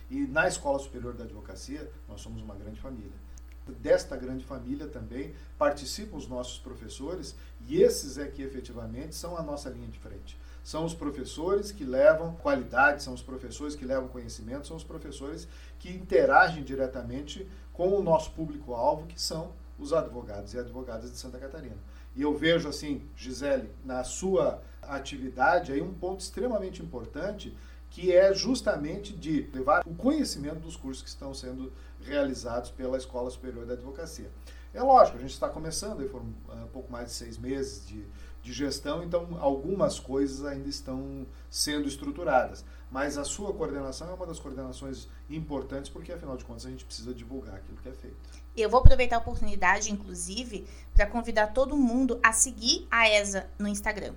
E 0.08 0.20
na 0.20 0.46
Escola 0.46 0.78
Superior 0.78 1.14
da 1.14 1.24
Advocacia, 1.24 1.90
nós 2.08 2.20
somos 2.20 2.42
uma 2.42 2.54
grande 2.54 2.80
família. 2.80 3.25
Desta 3.72 4.16
grande 4.16 4.44
família 4.44 4.86
também 4.86 5.34
participam 5.58 6.16
os 6.16 6.28
nossos 6.28 6.58
professores 6.58 7.34
e 7.66 7.82
esses 7.82 8.16
é 8.16 8.26
que 8.26 8.42
efetivamente 8.42 9.14
são 9.14 9.36
a 9.36 9.42
nossa 9.42 9.68
linha 9.68 9.88
de 9.88 9.98
frente. 9.98 10.38
São 10.62 10.84
os 10.84 10.94
professores 10.94 11.70
que 11.70 11.84
levam 11.84 12.34
qualidade, 12.36 13.02
são 13.02 13.14
os 13.14 13.22
professores 13.22 13.74
que 13.74 13.84
levam 13.84 14.08
conhecimento, 14.08 14.66
são 14.66 14.76
os 14.76 14.84
professores 14.84 15.46
que 15.78 15.90
interagem 15.90 16.64
diretamente 16.64 17.48
com 17.72 17.88
o 17.96 18.02
nosso 18.02 18.32
público-alvo, 18.32 19.06
que 19.06 19.20
são 19.20 19.52
os 19.78 19.92
advogados 19.92 20.54
e 20.54 20.58
advogadas 20.58 21.10
de 21.10 21.18
Santa 21.18 21.38
Catarina. 21.38 21.76
E 22.14 22.22
eu 22.22 22.36
vejo 22.36 22.68
assim, 22.68 23.02
Gisele, 23.14 23.70
na 23.84 24.02
sua 24.02 24.62
atividade 24.82 25.72
aí 25.72 25.82
um 25.82 25.92
ponto 25.92 26.20
extremamente 26.20 26.82
importante 26.82 27.54
que 27.90 28.12
é 28.12 28.34
justamente 28.34 29.12
de 29.12 29.48
levar 29.52 29.82
o 29.86 29.94
conhecimento 29.94 30.60
dos 30.60 30.76
cursos 30.76 31.02
que 31.02 31.08
estão 31.08 31.32
sendo 31.32 31.72
realizados 32.00 32.70
pela 32.70 32.96
Escola 32.96 33.30
Superior 33.30 33.64
da 33.64 33.74
Advocacia. 33.74 34.30
É 34.74 34.82
lógico, 34.82 35.16
a 35.16 35.20
gente 35.20 35.32
está 35.32 35.48
começando, 35.48 36.06
foram 36.10 36.26
uh, 36.48 36.64
um 36.64 36.68
pouco 36.68 36.92
mais 36.92 37.06
de 37.06 37.12
seis 37.12 37.38
meses 37.38 37.86
de, 37.86 38.04
de 38.42 38.52
gestão, 38.52 39.02
então 39.02 39.38
algumas 39.40 39.98
coisas 39.98 40.44
ainda 40.44 40.68
estão 40.68 41.26
sendo 41.48 41.88
estruturadas. 41.88 42.62
Mas 42.90 43.16
a 43.16 43.24
sua 43.24 43.54
coordenação 43.54 44.10
é 44.10 44.12
uma 44.14 44.26
das 44.26 44.38
coordenações 44.38 45.08
importantes, 45.30 45.90
porque 45.90 46.12
afinal 46.12 46.36
de 46.36 46.44
contas 46.44 46.66
a 46.66 46.70
gente 46.70 46.84
precisa 46.84 47.14
divulgar 47.14 47.54
aquilo 47.54 47.78
que 47.78 47.88
é 47.88 47.92
feito. 47.92 48.16
Eu 48.54 48.68
vou 48.68 48.80
aproveitar 48.80 49.16
a 49.16 49.18
oportunidade, 49.18 49.90
inclusive, 49.90 50.66
para 50.94 51.06
convidar 51.06 51.48
todo 51.48 51.76
mundo 51.76 52.20
a 52.22 52.32
seguir 52.32 52.86
a 52.90 53.08
ESA 53.08 53.48
no 53.58 53.66
Instagram. 53.66 54.14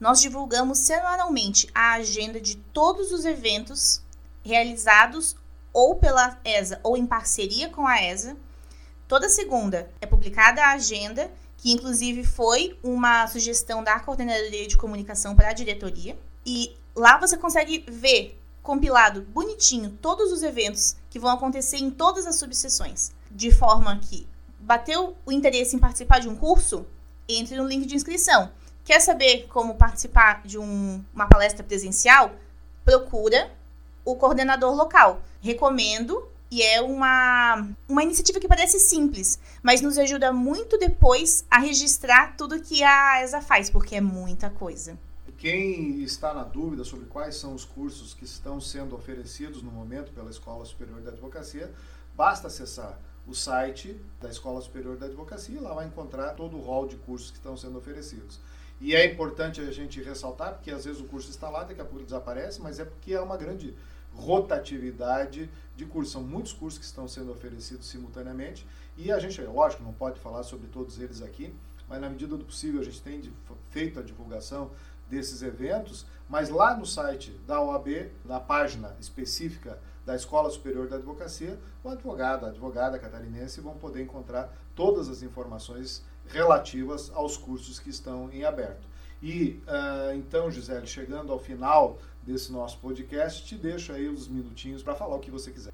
Nós 0.00 0.20
divulgamos 0.20 0.78
semanalmente 0.78 1.68
a 1.74 1.94
agenda 1.94 2.40
de 2.40 2.56
todos 2.56 3.10
os 3.10 3.24
eventos 3.24 4.00
realizados 4.44 5.34
ou 5.72 5.96
pela 5.96 6.38
ESA 6.44 6.80
ou 6.82 6.96
em 6.96 7.06
parceria 7.06 7.68
com 7.68 7.86
a 7.86 8.00
ESA. 8.00 8.36
Toda 9.08 9.28
segunda 9.28 9.90
é 10.00 10.06
publicada 10.06 10.62
a 10.62 10.72
agenda, 10.72 11.30
que 11.56 11.72
inclusive 11.72 12.24
foi 12.24 12.78
uma 12.82 13.26
sugestão 13.26 13.82
da 13.82 13.98
Coordenadoria 13.98 14.68
de 14.68 14.76
Comunicação 14.76 15.34
para 15.34 15.48
a 15.48 15.52
diretoria. 15.52 16.16
E 16.46 16.76
lá 16.94 17.18
você 17.18 17.36
consegue 17.36 17.84
ver 17.88 18.40
compilado 18.62 19.22
bonitinho 19.22 19.98
todos 20.00 20.30
os 20.30 20.42
eventos 20.42 20.94
que 21.10 21.18
vão 21.18 21.30
acontecer 21.30 21.78
em 21.78 21.90
todas 21.90 22.26
as 22.26 22.36
subseções, 22.36 23.10
de 23.30 23.50
forma 23.50 23.98
que 23.98 24.28
bateu 24.60 25.16
o 25.24 25.32
interesse 25.32 25.74
em 25.74 25.78
participar 25.78 26.20
de 26.20 26.28
um 26.28 26.36
curso, 26.36 26.86
entre 27.28 27.56
no 27.56 27.66
link 27.66 27.86
de 27.86 27.96
inscrição. 27.96 28.50
Quer 28.88 29.00
saber 29.00 29.46
como 29.48 29.74
participar 29.74 30.40
de 30.46 30.56
um, 30.56 31.04
uma 31.12 31.28
palestra 31.28 31.62
presencial? 31.62 32.34
Procura 32.86 33.50
o 34.02 34.16
coordenador 34.16 34.74
local. 34.74 35.20
Recomendo 35.42 36.26
e 36.50 36.62
é 36.62 36.80
uma, 36.80 37.68
uma 37.86 38.02
iniciativa 38.02 38.40
que 38.40 38.48
parece 38.48 38.80
simples, 38.80 39.38
mas 39.62 39.82
nos 39.82 39.98
ajuda 39.98 40.32
muito 40.32 40.78
depois 40.78 41.44
a 41.50 41.58
registrar 41.58 42.34
tudo 42.34 42.62
que 42.62 42.82
a 42.82 43.22
ESA 43.22 43.42
faz, 43.42 43.68
porque 43.68 43.94
é 43.94 44.00
muita 44.00 44.48
coisa. 44.48 44.98
Quem 45.36 46.02
está 46.02 46.32
na 46.32 46.44
dúvida 46.44 46.82
sobre 46.82 47.04
quais 47.04 47.36
são 47.36 47.52
os 47.52 47.66
cursos 47.66 48.14
que 48.14 48.24
estão 48.24 48.58
sendo 48.58 48.96
oferecidos 48.96 49.62
no 49.62 49.70
momento 49.70 50.12
pela 50.12 50.30
Escola 50.30 50.64
Superior 50.64 51.02
da 51.02 51.10
Advocacia, 51.10 51.70
basta 52.16 52.46
acessar 52.46 52.98
o 53.26 53.34
site 53.34 54.00
da 54.18 54.30
Escola 54.30 54.62
Superior 54.62 54.96
da 54.96 55.04
Advocacia 55.04 55.58
e 55.58 55.60
lá 55.60 55.74
vai 55.74 55.84
encontrar 55.84 56.30
todo 56.30 56.56
o 56.56 56.62
rol 56.62 56.88
de 56.88 56.96
cursos 56.96 57.30
que 57.30 57.36
estão 57.36 57.54
sendo 57.54 57.76
oferecidos. 57.76 58.40
E 58.80 58.94
é 58.94 59.04
importante 59.04 59.60
a 59.60 59.72
gente 59.72 60.00
ressaltar, 60.02 60.54
porque 60.54 60.70
às 60.70 60.84
vezes 60.84 61.00
o 61.00 61.04
curso 61.04 61.30
está 61.30 61.50
lá, 61.50 61.64
daqui 61.64 61.80
a 61.80 61.84
pouco 61.84 62.04
desaparece, 62.04 62.60
mas 62.60 62.78
é 62.78 62.84
porque 62.84 63.12
é 63.12 63.20
uma 63.20 63.36
grande 63.36 63.74
rotatividade 64.14 65.50
de 65.76 65.84
cursos. 65.84 66.12
São 66.12 66.22
muitos 66.22 66.52
cursos 66.52 66.78
que 66.78 66.84
estão 66.84 67.08
sendo 67.08 67.32
oferecidos 67.32 67.88
simultaneamente 67.88 68.66
e 68.96 69.10
a 69.10 69.18
gente, 69.18 69.40
lógico, 69.42 69.82
não 69.82 69.92
pode 69.92 70.18
falar 70.20 70.42
sobre 70.42 70.68
todos 70.68 70.98
eles 71.00 71.22
aqui, 71.22 71.54
mas 71.88 72.00
na 72.00 72.08
medida 72.08 72.36
do 72.36 72.44
possível 72.44 72.80
a 72.80 72.84
gente 72.84 73.00
tem 73.00 73.22
feito 73.70 73.98
a 73.98 74.02
divulgação 74.02 74.70
desses 75.08 75.42
eventos, 75.42 76.06
mas 76.28 76.48
lá 76.50 76.76
no 76.76 76.84
site 76.84 77.30
da 77.46 77.60
OAB, 77.60 78.10
na 78.24 78.38
página 78.38 78.94
específica 79.00 79.78
da 80.04 80.14
Escola 80.14 80.50
Superior 80.50 80.88
da 80.88 80.96
Advocacia, 80.96 81.58
o 81.82 81.88
advogado, 81.88 82.46
a 82.46 82.48
advogada 82.50 82.98
catarinense 82.98 83.60
vão 83.60 83.74
poder 83.74 84.02
encontrar 84.02 84.52
todas 84.74 85.08
as 85.08 85.22
informações 85.22 86.02
relativas 86.30 87.10
aos 87.14 87.36
cursos 87.36 87.78
que 87.78 87.90
estão 87.90 88.30
em 88.32 88.44
aberto. 88.44 88.86
E 89.22 89.60
uh, 89.66 90.14
então, 90.14 90.50
Gisele, 90.50 90.86
chegando 90.86 91.32
ao 91.32 91.38
final 91.38 91.98
desse 92.22 92.52
nosso 92.52 92.78
podcast, 92.78 93.44
te 93.44 93.56
deixo 93.56 93.92
aí 93.92 94.08
uns 94.08 94.28
minutinhos 94.28 94.82
para 94.82 94.94
falar 94.94 95.16
o 95.16 95.20
que 95.20 95.30
você 95.30 95.50
quiser. 95.50 95.72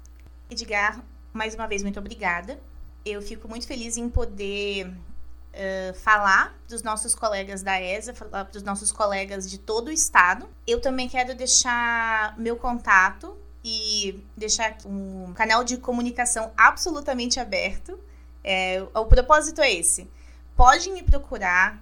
Edgar, 0.49 1.03
mais 1.33 1.53
uma 1.53 1.67
vez, 1.67 1.83
muito 1.83 1.99
obrigada. 1.99 2.59
Eu 3.05 3.21
fico 3.21 3.47
muito 3.47 3.67
feliz 3.67 3.97
em 3.97 4.09
poder 4.09 4.87
uh, 4.87 5.93
falar 5.93 6.57
dos 6.67 6.81
nossos 6.81 7.13
colegas 7.13 7.61
da 7.61 7.79
ESA, 7.79 8.13
falar 8.13 8.43
dos 8.43 8.63
nossos 8.63 8.91
colegas 8.91 9.49
de 9.49 9.59
todo 9.59 9.89
o 9.89 9.91
estado. 9.91 10.49
Eu 10.65 10.81
também 10.81 11.07
quero 11.07 11.35
deixar 11.35 12.35
meu 12.39 12.55
contato 12.55 13.37
e 13.63 14.23
deixar 14.35 14.77
um 14.85 15.33
canal 15.33 15.63
de 15.63 15.77
comunicação 15.77 16.51
absolutamente 16.57 17.39
aberto. 17.39 17.99
É, 18.43 18.85
o 18.93 19.05
propósito 19.05 19.61
é 19.61 19.71
esse 19.71 20.07
podem 20.55 20.93
me 20.93 21.03
procurar, 21.03 21.81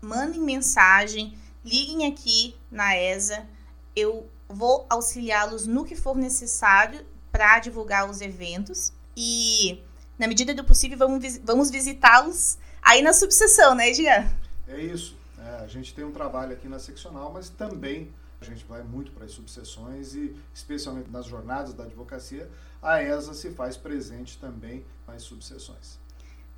mandem 0.00 0.40
mensagem, 0.40 1.36
liguem 1.64 2.06
aqui 2.06 2.56
na 2.70 2.96
ESA. 2.96 3.46
Eu 3.94 4.28
vou 4.48 4.86
auxiliá-los 4.88 5.66
no 5.66 5.84
que 5.84 5.96
for 5.96 6.16
necessário 6.16 7.04
para 7.30 7.58
divulgar 7.58 8.08
os 8.08 8.20
eventos. 8.20 8.92
E, 9.16 9.82
na 10.18 10.26
medida 10.26 10.54
do 10.54 10.64
possível, 10.64 10.98
vamos, 10.98 11.38
vamos 11.38 11.70
visitá-los 11.70 12.58
aí 12.82 13.02
na 13.02 13.12
subseção, 13.12 13.74
né, 13.74 13.90
Edgar? 13.90 14.32
É 14.66 14.80
isso. 14.80 15.16
É, 15.38 15.64
a 15.64 15.66
gente 15.66 15.94
tem 15.94 16.04
um 16.04 16.12
trabalho 16.12 16.52
aqui 16.52 16.68
na 16.68 16.78
seccional, 16.78 17.32
mas 17.32 17.48
também 17.48 18.12
a 18.40 18.44
gente 18.44 18.64
vai 18.64 18.82
muito 18.82 19.12
para 19.12 19.24
as 19.24 19.32
subseções 19.32 20.14
e, 20.14 20.36
especialmente 20.54 21.10
nas 21.10 21.26
jornadas 21.26 21.74
da 21.74 21.84
advocacia, 21.84 22.50
a 22.82 23.02
ESA 23.02 23.34
se 23.34 23.50
faz 23.50 23.76
presente 23.76 24.38
também 24.38 24.84
nas 25.06 25.22
subseções. 25.22 25.98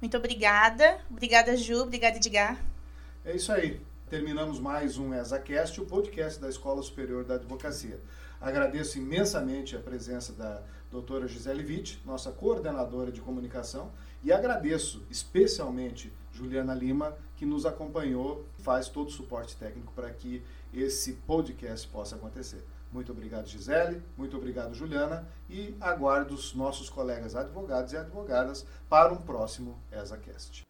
Muito 0.01 0.17
obrigada. 0.17 0.99
Obrigada, 1.11 1.57
Ju. 1.57 1.83
Obrigada, 1.83 2.17
Edgar. 2.17 2.61
É 3.25 3.35
isso 3.35 3.51
aí. 3.53 3.81
Terminamos 4.09 4.61
mais 4.61 4.99
um 4.99 5.13
ESACast, 5.13 5.81
o 5.81 5.87
podcast 5.87 6.41
da 6.41 6.49
Escola 6.49 6.81
Superior 6.83 7.25
da 7.25 7.35
Advocacia. 7.35 8.01
Agradeço 8.41 8.99
imensamente 8.99 9.75
a 9.75 9.81
presença 9.81 10.33
da 10.33 10.63
doutora 10.91 11.27
Gisele 11.27 11.65
Witt, 11.65 12.01
nossa 12.05 12.31
coordenadora 12.31 13.11
de 13.11 13.21
comunicação, 13.21 13.91
e 14.23 14.31
agradeço 14.31 15.05
especialmente 15.11 16.13
Juliana 16.31 16.75
Lima, 16.75 17.17
que 17.35 17.45
nos 17.45 17.67
acompanhou 17.67 18.47
faz 18.59 18.89
todo 18.89 19.09
o 19.09 19.13
suporte 19.13 19.57
técnico 19.57 19.93
para 19.93 20.11
que 20.11 20.43
esse 20.73 21.15
podcast 21.15 21.89
possa 21.89 22.15
acontecer. 22.17 22.63
Muito 22.97 23.13
obrigado, 23.13 23.47
Gisele. 23.47 24.03
Muito 24.17 24.39
obrigado, 24.39 24.75
Juliana. 24.75 25.29
E 25.51 25.77
aguardo 25.79 26.33
os 26.33 26.55
nossos 26.55 26.89
colegas 26.89 27.37
advogados 27.37 27.93
e 27.93 27.97
advogadas 27.99 28.67
para 28.89 29.13
um 29.13 29.19
próximo 29.19 29.79
ESACast. 29.93 30.65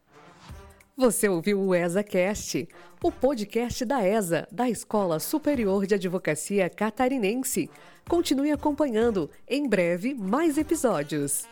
Você 0.97 1.29
ouviu 1.29 1.61
o 1.61 1.73
ESACast, 1.73 2.69
o 3.01 3.13
podcast 3.13 3.85
da 3.85 4.03
ESA, 4.05 4.49
da 4.51 4.69
Escola 4.69 5.21
Superior 5.21 5.87
de 5.87 5.95
Advocacia 5.95 6.69
Catarinense. 6.69 7.71
Continue 8.09 8.51
acompanhando. 8.51 9.31
Em 9.47 9.69
breve, 9.69 10.13
mais 10.13 10.59
episódios. 10.59 11.47